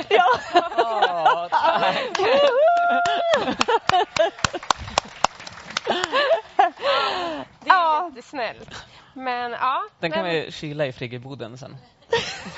[0.09, 1.49] Bara.
[1.49, 1.61] Ja.
[7.59, 8.86] det är jättesnällt.
[9.13, 9.84] Men ja.
[9.99, 11.77] Den kan vi kyla i friggeboden sen.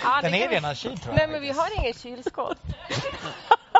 [0.03, 1.17] Ja, den är redan kyld tror jag.
[1.17, 2.57] Nej, men vi har ingen kylskåp.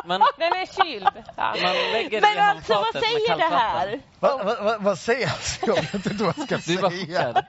[0.04, 1.08] Man, den är kyld.
[1.36, 1.54] Ja.
[1.62, 4.00] Man lägger men alltså vad säger det här?
[4.20, 5.76] Va, va, va, vad säger jag?
[5.76, 7.44] Jag vet inte vad jag ska du säga.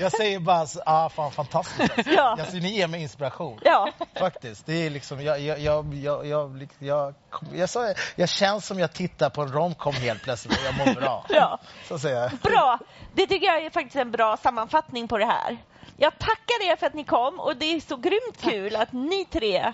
[0.00, 1.98] Jag säger bara, ah, fan fantastiskt.
[1.98, 2.12] Alltså.
[2.12, 2.36] Ja.
[2.40, 3.60] Alltså, ni ger mig inspiration.
[3.64, 3.88] Ja.
[4.18, 4.66] Faktiskt.
[4.66, 7.14] Det är liksom, jag, jag, jag, jag, jag, jag,
[7.54, 10.94] jag, sa, jag känns som jag tittar på en romcom helt plötsligt och jag mår
[11.00, 11.26] bra.
[11.28, 11.58] Ja.
[11.88, 12.30] Så säger jag.
[12.30, 12.78] Bra.
[13.14, 15.58] Det tycker jag är faktiskt en bra sammanfattning på det här.
[15.96, 19.24] Jag tackar er för att ni kom och det är så grymt kul att ni
[19.24, 19.72] tre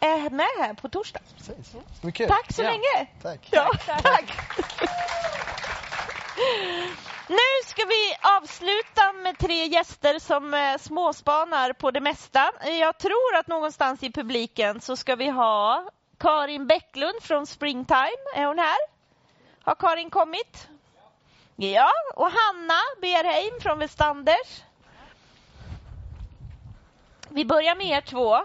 [0.00, 1.20] är med här på torsdag.
[1.36, 1.76] Precis.
[2.28, 2.70] Tack så ja.
[2.70, 3.10] länge.
[3.22, 3.48] Tack.
[3.50, 4.02] Ja, tack.
[4.02, 4.32] tack.
[7.28, 12.52] Nu ska vi avsluta med tre gäster som eh, småspanar på det mesta.
[12.80, 18.24] Jag tror att någonstans i publiken så ska vi ha Karin Bäcklund från Springtime.
[18.36, 18.76] Är hon här?
[19.62, 20.68] Har Karin kommit?
[21.56, 24.62] Ja, och Hanna Berheim från Westanders.
[27.28, 28.44] Vi börjar med er två.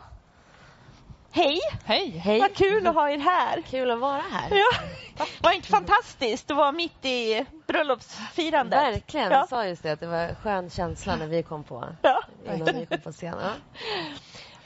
[1.31, 1.59] Hej!
[1.85, 2.09] Hej!
[2.09, 2.39] Hej.
[2.39, 3.61] Vad kul att ha er här.
[3.61, 4.49] Kul att vara här.
[4.51, 5.25] Ja.
[5.41, 8.79] Var inte fantastiskt att vara mitt i bröllopsfirandet?
[8.79, 9.31] Verkligen.
[9.31, 9.37] Ja.
[9.37, 12.23] Jag sa just det, att det var en skön känsla när vi kom på, ja.
[12.45, 13.51] innan vi kom på scenen.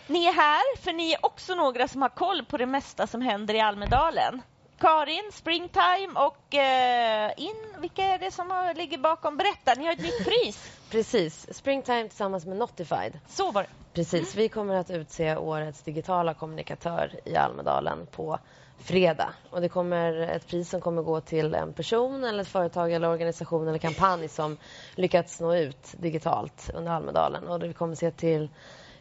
[0.08, 3.22] Ni är här för ni är också några som har koll på det mesta som
[3.22, 4.42] händer i Almedalen.
[4.80, 7.56] Karin, Springtime och eh, In.
[7.80, 9.38] Vilka är det som ligger bakom?
[9.38, 10.80] Berätta, ni har ett nytt pris.
[10.90, 13.20] Precis, Springtime tillsammans med Notified.
[13.28, 13.70] Så var det.
[13.94, 18.40] Precis, vi kommer att utse årets digitala kommunikatör i Almedalen på
[18.78, 19.30] fredag.
[19.50, 23.10] Och det kommer ett pris som kommer gå till en person, eller ett företag, eller
[23.10, 24.58] organisation eller kampanj som
[24.96, 27.48] lyckats nå ut digitalt under Almedalen.
[27.48, 28.50] Och det kommer se till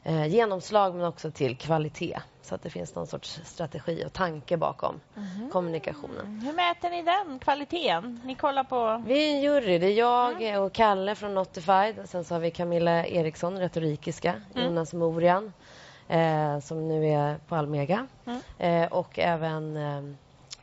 [0.05, 2.19] eh, genomslag men också till kvalitet.
[2.43, 5.51] Så att det finns någon sorts strategi och tanke bakom mm.
[5.51, 6.41] kommunikationen.
[6.41, 8.21] Hur mäter ni den kvaliteten?
[8.25, 9.03] Ni kollar på...
[9.07, 9.79] Vi är en jury.
[9.79, 10.63] Det är jag mm.
[10.63, 12.09] och Kalle från Notified.
[12.09, 14.35] Sen så har vi Camilla Eriksson, retorikiska.
[14.55, 14.67] Mm.
[14.67, 15.53] Jonas Morian,
[16.09, 18.07] eh, som nu är på Almega.
[18.25, 18.41] Mm.
[18.59, 20.03] Eh, och även eh,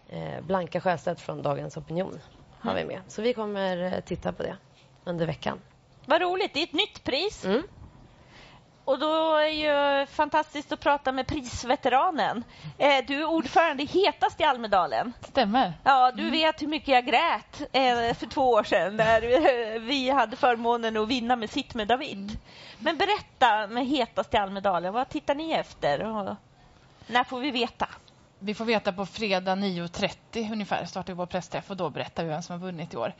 [0.09, 2.19] eh, Blanka Sjöstedt från Dagens Opinion
[2.59, 2.93] har vi mm.
[2.93, 3.01] med.
[3.07, 4.57] Så vi kommer eh, titta på det
[5.03, 5.59] under veckan.
[6.05, 6.53] Vad roligt.
[6.53, 7.45] Det är ett nytt pris.
[7.45, 7.63] Mm.
[8.85, 12.43] Och då är ju fantastiskt att prata med prisveteranen.
[12.77, 15.13] Eh, du är ordförande i Hetast i Almedalen.
[15.21, 15.73] Stämmer.
[15.83, 16.31] Ja, du mm.
[16.31, 21.07] vet hur mycket jag grät eh, för två år sedan när vi hade förmånen att
[21.07, 22.37] vinna med Sitt med David.
[22.79, 26.03] Men berätta med Hetast i Almedalen, vad tittar ni efter?
[26.05, 26.35] Och
[27.07, 27.87] när får vi veta?
[28.39, 32.41] Vi får veta på fredag 9.30 ungefär, startar vår pressträff och då berättar vi vem
[32.41, 33.13] som har vunnit i år.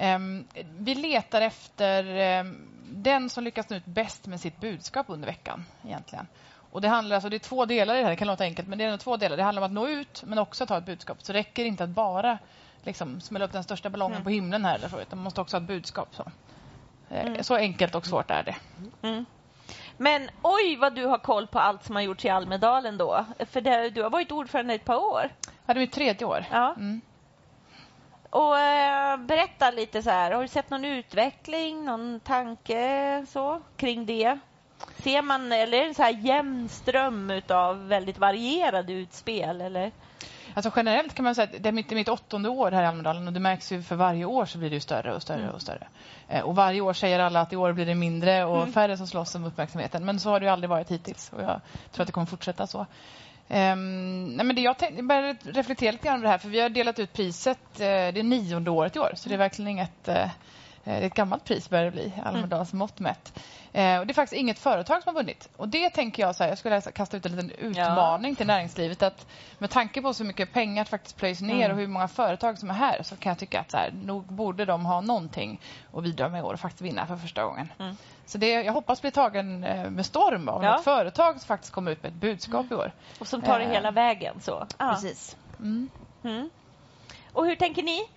[0.00, 0.46] Um,
[0.78, 2.04] vi letar efter
[2.40, 5.64] um, den som lyckas nå ut bäst med sitt budskap under veckan.
[5.84, 6.26] egentligen.
[6.70, 8.10] Och det, handlar, alltså, det är två delar i det här.
[8.10, 9.36] Det kan låta enkelt, men det är två delar.
[9.36, 11.22] Det handlar om att nå ut, men också att ha ett budskap.
[11.22, 12.38] Så det räcker inte att bara
[12.82, 14.24] liksom, smälla upp den största ballongen mm.
[14.24, 14.78] på himlen här.
[14.78, 16.08] Utan man måste också ha ett budskap.
[16.14, 16.22] Så,
[17.10, 17.44] eh, mm.
[17.44, 18.56] så enkelt och svårt är det.
[19.08, 19.24] Mm.
[19.96, 23.26] Men oj vad du har koll på allt som har gjorts i Almedalen då.
[23.50, 25.30] För det, du har varit ordförande i ett par år.
[25.66, 26.44] Ja, det är mitt tredje år.
[26.50, 26.74] Ja.
[26.74, 27.00] Mm.
[28.36, 34.06] Och eh, berätta lite så här, har du sett någon utveckling, någon tanke så kring
[34.06, 34.38] det?
[34.98, 39.60] Ser man, eller är det en så här jämn ström av väldigt varierade utspel?
[39.60, 39.92] Eller?
[40.54, 43.26] Alltså generellt kan man säga att det är mitt, mitt åttonde år här i Almedalen
[43.26, 45.54] och det märks ju för varje år så blir det större och större mm.
[45.54, 45.86] och större.
[46.28, 48.72] Eh, och varje år säger alla att i år blir det mindre och mm.
[48.72, 50.04] färre som slåss om uppmärksamheten.
[50.04, 51.60] Men så har det ju aldrig varit hittills och jag
[51.92, 52.86] tror att det kommer fortsätta så.
[53.48, 56.60] Um, nej men det jag tänkte, började reflektera lite grann över det här för vi
[56.60, 59.68] har delat ut priset, uh, det är nionde året i år så det är verkligen
[59.68, 60.26] inget uh,
[60.86, 62.78] det är ett gammalt pris börjar det bli, Almedals mm.
[62.78, 63.38] mått mätt.
[63.72, 65.48] Eh, och det är faktiskt inget företag som har vunnit.
[65.56, 68.36] Och det tänker jag, så här, jag skulle kasta ut en liten utmaning ja.
[68.36, 69.02] till näringslivet.
[69.02, 69.26] att
[69.58, 71.70] Med tanke på så mycket pengar som faktiskt plöjs ner mm.
[71.70, 74.24] och hur många företag som är här så kan jag tycka att så här, nog
[74.24, 75.60] borde de ha någonting
[75.92, 77.72] att bidra med i år och faktiskt vinna för första gången.
[77.78, 77.96] Mm.
[78.26, 80.72] Så det, jag hoppas bli tagen eh, med storm av ja.
[80.72, 82.72] något företag som faktiskt kommer ut med ett budskap mm.
[82.72, 82.92] i år.
[83.18, 83.70] Och som tar det eh.
[83.70, 84.40] hela vägen.
[84.40, 84.66] så.
[84.78, 84.90] Ja.
[84.90, 85.36] Precis.
[85.58, 85.90] Mm.
[86.24, 86.50] Mm.
[87.32, 88.08] Och hur tänker ni?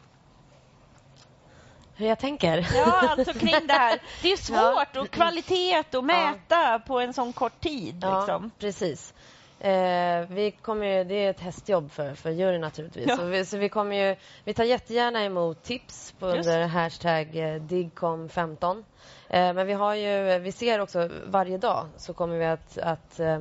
[2.00, 2.68] hur jag tänker.
[2.74, 4.02] Ja, alltså kring det här.
[4.22, 5.02] Det är svårt ja.
[5.02, 6.82] och kvalitet att mäta ja.
[6.88, 8.00] på en sån kort tid.
[8.02, 8.52] Ja, liksom.
[8.60, 9.14] precis.
[9.60, 13.06] Eh, vi kommer ju, det är ett hästjobb för, för juryn naturligtvis.
[13.08, 13.18] Ja.
[13.18, 17.62] Så, vi, så vi, kommer ju, vi tar jättegärna emot tips på under hashtag eh,
[17.62, 18.84] digcom15.
[19.30, 23.20] Eh, men vi, har ju, vi ser också varje dag så kommer vi att, att
[23.20, 23.40] eh,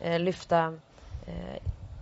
[0.00, 0.74] eh lyfta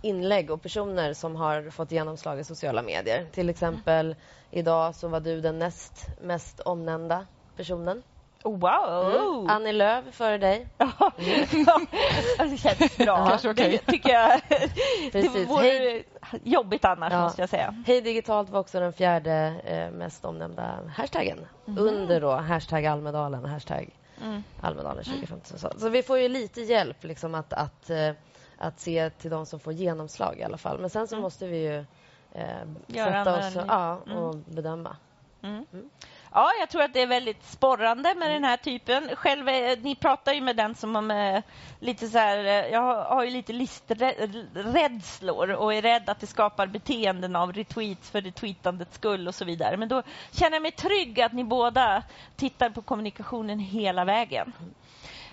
[0.01, 3.25] inlägg och personer som har fått genomslag i sociala medier.
[3.31, 4.15] Till exempel
[4.51, 8.03] idag så var du den näst mest omnämnda personen.
[8.43, 9.39] Wow!
[9.39, 9.49] Mm.
[9.49, 10.67] Annie Lööf före dig.
[12.37, 12.51] Mm.
[12.51, 13.39] det känns bra.
[13.43, 13.71] Ja, okay.
[13.71, 14.41] Det tycker jag.
[15.11, 15.33] Precis.
[15.33, 16.05] Det vore Hej...
[16.43, 17.23] jobbigt annars, ja.
[17.23, 17.83] måste jag säga.
[17.87, 21.45] Hej digitalt var också den fjärde eh, mest omnämnda hashtaggen.
[21.67, 21.83] Mm.
[21.83, 23.89] Under då hashtag Almedalen hashtag
[24.23, 24.43] mm.
[24.61, 25.59] Almedalen 2015.
[25.59, 28.11] Så, så vi får ju lite hjälp liksom att, att eh,
[28.57, 30.79] att se till de som får genomslag i alla fall.
[30.79, 31.23] Men sen så mm.
[31.23, 31.85] måste vi ju
[32.31, 32.45] eh,
[32.87, 34.17] sätta oss och, ja, mm.
[34.17, 34.95] och bedöma.
[36.31, 36.43] Mm.
[36.43, 36.47] mm.
[36.47, 39.09] Ja, jag tror att det är väldigt sporrande med den här typen.
[39.15, 41.43] Själv, eh, ni pratar ju med den som har med
[41.79, 46.67] lite så här, eh, jag har ju lite listrädslor och är rädd att det skapar
[46.67, 49.77] beteenden av retweets för retweetandets skull och så vidare.
[49.77, 52.03] Men då känner jag mig trygg att ni båda
[52.35, 54.53] tittar på kommunikationen hela vägen.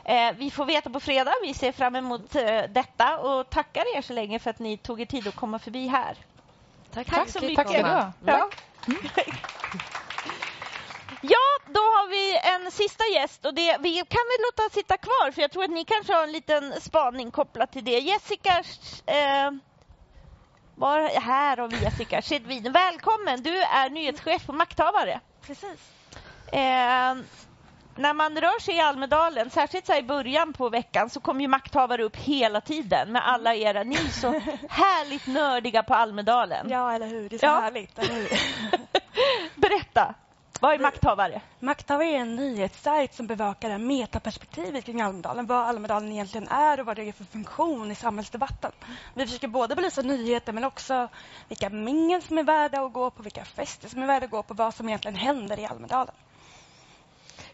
[0.05, 1.33] Eh, vi får veta på fredag.
[1.43, 5.01] Vi ser fram emot eh, detta och tackar er så länge för att ni tog
[5.01, 6.17] er tid att komma förbi här.
[6.91, 7.67] Tack, tack så mycket.
[7.67, 8.51] Tack ja.
[11.31, 15.31] Ja, då har vi en sista gäst och det, vi kan väl låta sitta kvar
[15.31, 17.99] för jag tror att ni kanske har en liten spaning kopplat till det.
[17.99, 18.63] Jessica
[19.07, 19.51] eh,
[20.75, 22.73] var här och Jessica Skedvin.
[22.73, 23.43] Välkommen!
[23.43, 25.21] Du är nyhetschef på Makthavare.
[25.47, 25.91] Precis.
[26.47, 27.15] Eh,
[27.97, 31.49] när man rör sig i Almedalen, särskilt så i början på veckan, så kommer ju
[31.49, 34.31] makthavare upp hela tiden med alla era, ni är så
[34.69, 36.71] härligt nördiga på Almedalen.
[36.71, 37.29] Ja, eller hur?
[37.29, 37.61] Det är så ja.
[37.61, 37.95] härligt?
[39.55, 40.15] Berätta!
[40.65, 41.41] Vad är makthavare?
[41.61, 45.47] Makthavare är en nyhetssajt som bevakar det metaperspektivet kring Almedalen.
[45.47, 48.73] Vad Almedalen egentligen är och vad det är för funktion i samhällsdebatten.
[49.15, 51.09] Vi försöker både belysa nyheter men också
[51.49, 54.43] vilka mingel som är värda att gå på, vilka fester som är värda att gå
[54.43, 56.15] på, vad som egentligen händer i Almedalen.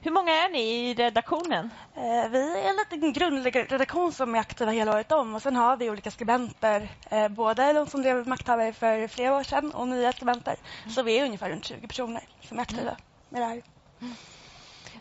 [0.03, 1.71] Hur många är ni i redaktionen?
[1.97, 5.35] Eh, vi är en liten grundredaktion som är aktiva hela året om.
[5.35, 9.43] Och sen har vi olika skribenter, eh, både de som drev makthavare för flera år
[9.43, 10.57] sedan och nya skribenter.
[10.83, 10.95] Mm.
[10.95, 12.97] Så vi är ungefär runt 20 personer som är aktiva
[13.29, 13.63] med det här.
[14.01, 14.15] Mm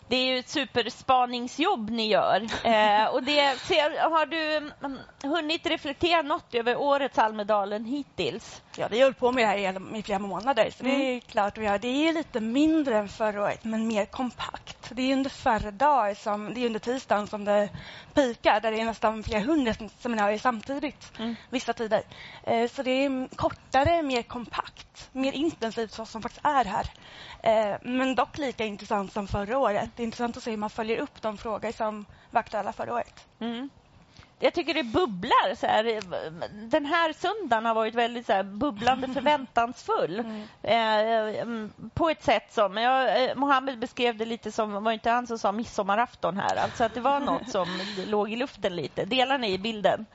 [0.09, 2.47] det är ju ett superspaningsjobb ni gör.
[2.63, 8.61] Eh, och det, ser, har du mm, hunnit reflektera något över årets Almedalen hittills?
[8.79, 10.71] Ja, vi hållit på med det här i, flera månader.
[10.77, 10.99] Så mm.
[10.99, 11.79] det är klart vi har.
[11.79, 14.91] Det är lite mindre än förra året, men mer kompakt.
[14.91, 17.69] Det är under färre dagar, som, det är under tisdagen som det
[18.13, 21.35] pikar, där det är nästan flera hundra seminarier samtidigt, mm.
[21.49, 22.01] vissa tider.
[22.43, 26.89] Eh, så det är kortare, mer kompakt, mer intensivt så som faktiskt är här.
[27.43, 29.89] Eh, men dock lika intressant som förra året.
[29.95, 32.93] Det är intressant att se hur man följer upp de frågor som var aktuella förra
[32.93, 33.25] året.
[33.39, 33.69] Mm
[34.39, 35.55] jag tycker det bubblar.
[35.55, 35.99] Så här.
[36.69, 40.19] Den här söndagen har varit väldigt så här, bubblande förväntansfull.
[40.19, 40.43] Mm.
[40.63, 42.77] Eh, mm, på ett sätt som...
[42.77, 46.55] Jag, eh, Mohammed beskrev det lite som, var inte han som sa midsommarafton här?
[46.55, 47.67] Alltså att det var något som
[48.07, 49.05] låg i luften lite.
[49.05, 50.05] Delar ni bilden?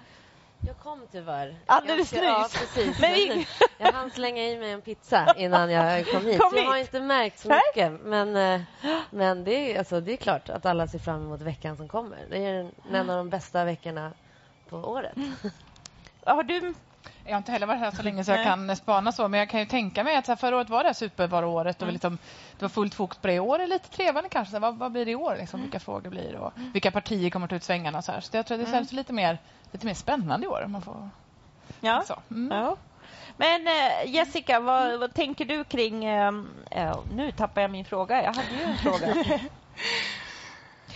[0.60, 1.56] Jag kom tyvärr.
[1.66, 2.22] Alldeles nyss.
[2.22, 3.00] Ja, precis.
[3.00, 3.44] Men.
[3.78, 6.40] Jag hann slänga i mig en pizza innan jag kom hit.
[6.40, 8.00] Kom jag har inte märkt så mycket.
[8.02, 8.60] Men, eh,
[9.10, 12.18] men det, är, alltså, det är klart att alla ser fram emot veckan som kommer.
[12.30, 14.12] Det är en av de bästa veckorna
[14.68, 15.14] på året.
[16.24, 16.74] Har du
[17.24, 19.28] jag har inte heller varit här så länge så jag kan spana så.
[19.28, 21.76] Men jag kan ju tänka mig att förra året var det supervaruåret.
[21.76, 21.92] Och mm.
[21.92, 22.18] liksom,
[22.58, 23.34] det var fullt fokus på det.
[23.34, 24.54] I år är lite trevande kanske.
[24.54, 25.36] Så vad, vad blir det i år?
[25.38, 25.70] Liksom, mm.
[25.70, 26.38] Vilka frågor blir det?
[26.38, 28.02] Och vilka partier kommer ta ut svängarna?
[28.02, 28.20] Så, här.
[28.20, 28.96] så jag tror det känns mm.
[28.96, 29.38] lite, mer,
[29.72, 30.66] lite mer spännande i år.
[30.68, 31.08] Man får...
[31.80, 32.02] ja.
[32.06, 32.16] Så.
[32.30, 32.58] Mm.
[32.58, 32.76] ja.
[33.36, 36.04] Men eh, Jessica, vad, vad, tänker du kring...
[36.04, 36.32] Eh,
[37.14, 38.22] nu tappar jag min fråga.
[38.22, 39.14] Jag hade ju en fråga.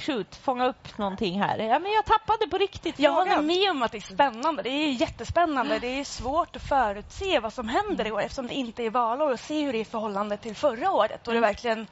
[0.08, 1.58] shoot, fånga upp någonting här.
[1.58, 4.62] Ja, men jag tappade på riktigt Jag håller med om att det är spännande.
[4.62, 5.78] Det är jättespännande.
[5.78, 9.32] Det är svårt att förutse vad som händer i år eftersom det inte är valår
[9.32, 11.86] och se hur det är i förhållande till förra året då det verkligen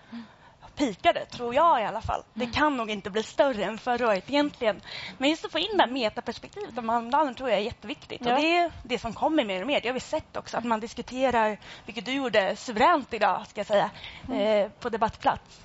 [0.77, 2.23] pikade, tror jag i alla fall.
[2.35, 2.55] Det mm.
[2.55, 4.81] kan nog inte bli större än förra året egentligen.
[5.19, 8.21] Men just att få in det här metaperspektivet om Almedalen tror jag är jätteviktigt.
[8.25, 8.35] Ja.
[8.35, 9.81] Och det är det som kommer mer och mer.
[9.81, 13.67] Det har vi sett också, att man diskuterar, vilket du gjorde suveränt idag, ska jag
[13.67, 13.91] säga,
[14.29, 14.41] mm.
[14.41, 15.61] eh, på Debattplats.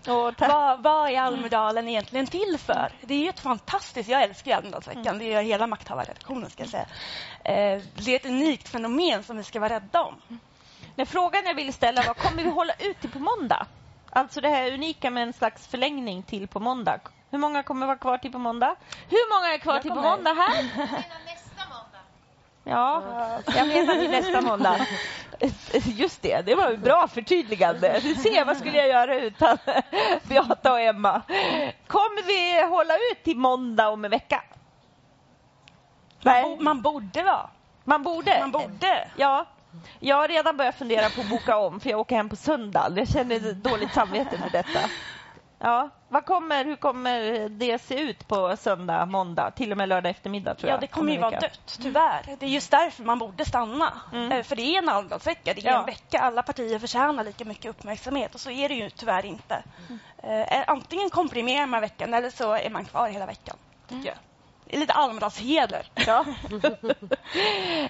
[0.48, 2.92] Vad, vad är Almedalen egentligen till för?
[3.02, 5.20] Det är ju ett fantastiskt, jag älskar Almedalsveckan, mm.
[5.20, 6.86] det gör hela makthavarredaktionen ska jag säga.
[7.44, 10.40] Eh, det är ett unikt fenomen som vi ska vara rädda om.
[10.96, 13.68] Men frågan jag ville ställa var, kommer vi hålla ut till på måndag?
[14.14, 17.00] Alltså det här unika med en slags förlängning till på måndag.
[17.30, 18.76] Hur många kommer vara kvar till på måndag?
[19.10, 20.64] Hur många är kvar till på måndag här?
[21.26, 22.00] nästa måndag.
[22.64, 23.04] Ja,
[23.56, 24.88] jag menar till nästa måndag.
[25.86, 28.00] Just det, det var ett bra förtydligande.
[28.02, 29.58] Du ser, vad skulle jag göra utan
[30.24, 31.22] Beata och Emma?
[31.88, 34.44] Kommer vi hålla ut till måndag om en vecka?
[36.22, 36.58] Nej.
[36.60, 37.50] Man borde vara.
[37.84, 38.40] Man borde?
[38.40, 39.08] Man borde.
[39.16, 39.46] Ja,
[40.00, 42.94] jag har redan börjat fundera på att boka om för jag åker hem på söndag.
[42.96, 44.80] Jag känner dåligt samvete för detta.
[45.64, 50.10] Ja, vad kommer, hur kommer det se ut på söndag, måndag, till och med lördag
[50.10, 50.56] eftermiddag?
[50.56, 52.36] Tror jag, ja, det kommer ju vara dött, tyvärr.
[52.40, 53.94] Det är just därför man borde stanna.
[54.14, 54.32] Mm.
[54.32, 55.80] Eh, för det är en Almedalsvecka, det är ja.
[55.80, 56.20] en vecka.
[56.20, 59.64] Alla partier förtjänar lika mycket uppmärksamhet och så är det ju tyvärr inte.
[59.90, 60.42] Mm.
[60.42, 63.58] Eh, antingen komprimerar man veckan eller så är man kvar hela veckan,
[63.88, 64.06] tycker mm.
[64.06, 64.31] jag
[64.80, 65.86] lite Almedalsheder.
[65.96, 66.26] Ja.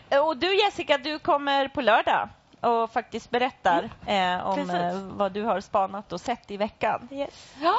[0.21, 2.29] och du Jessica, du kommer på lördag
[2.61, 4.39] och faktiskt berättar mm.
[4.39, 7.07] eh, om eh, vad du har spanat och sett i veckan.
[7.11, 7.53] Yes.
[7.61, 7.75] Ja.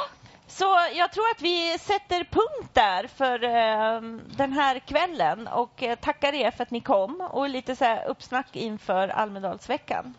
[0.47, 4.01] Så jag tror att vi sätter punkt där för eh,
[4.37, 8.05] den här kvällen och eh, tackar er för att ni kom och lite så här
[8.05, 10.13] uppsnack inför Almedalsveckan.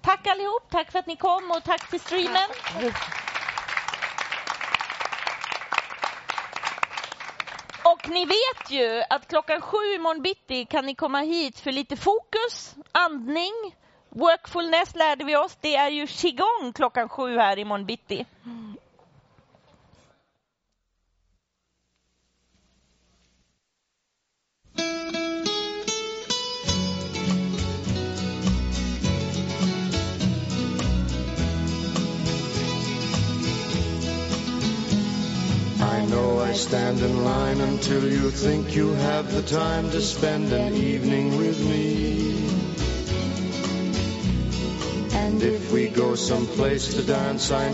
[0.00, 2.48] Tack allihop, tack för att ni kom och tack till streamen.
[8.04, 11.96] Och ni vet ju att klockan sju imorgon bitti kan ni komma hit för lite
[11.96, 13.52] fokus, andning,
[14.08, 15.58] workfulness lärde vi oss.
[15.60, 18.26] Det är ju qigong klockan sju här imorgon bitti.
[18.44, 18.76] Mm.
[36.52, 41.38] I stand in line until you think you have the time to spend an evening
[41.38, 42.46] with me.
[45.16, 47.70] And if we go someplace to dance, I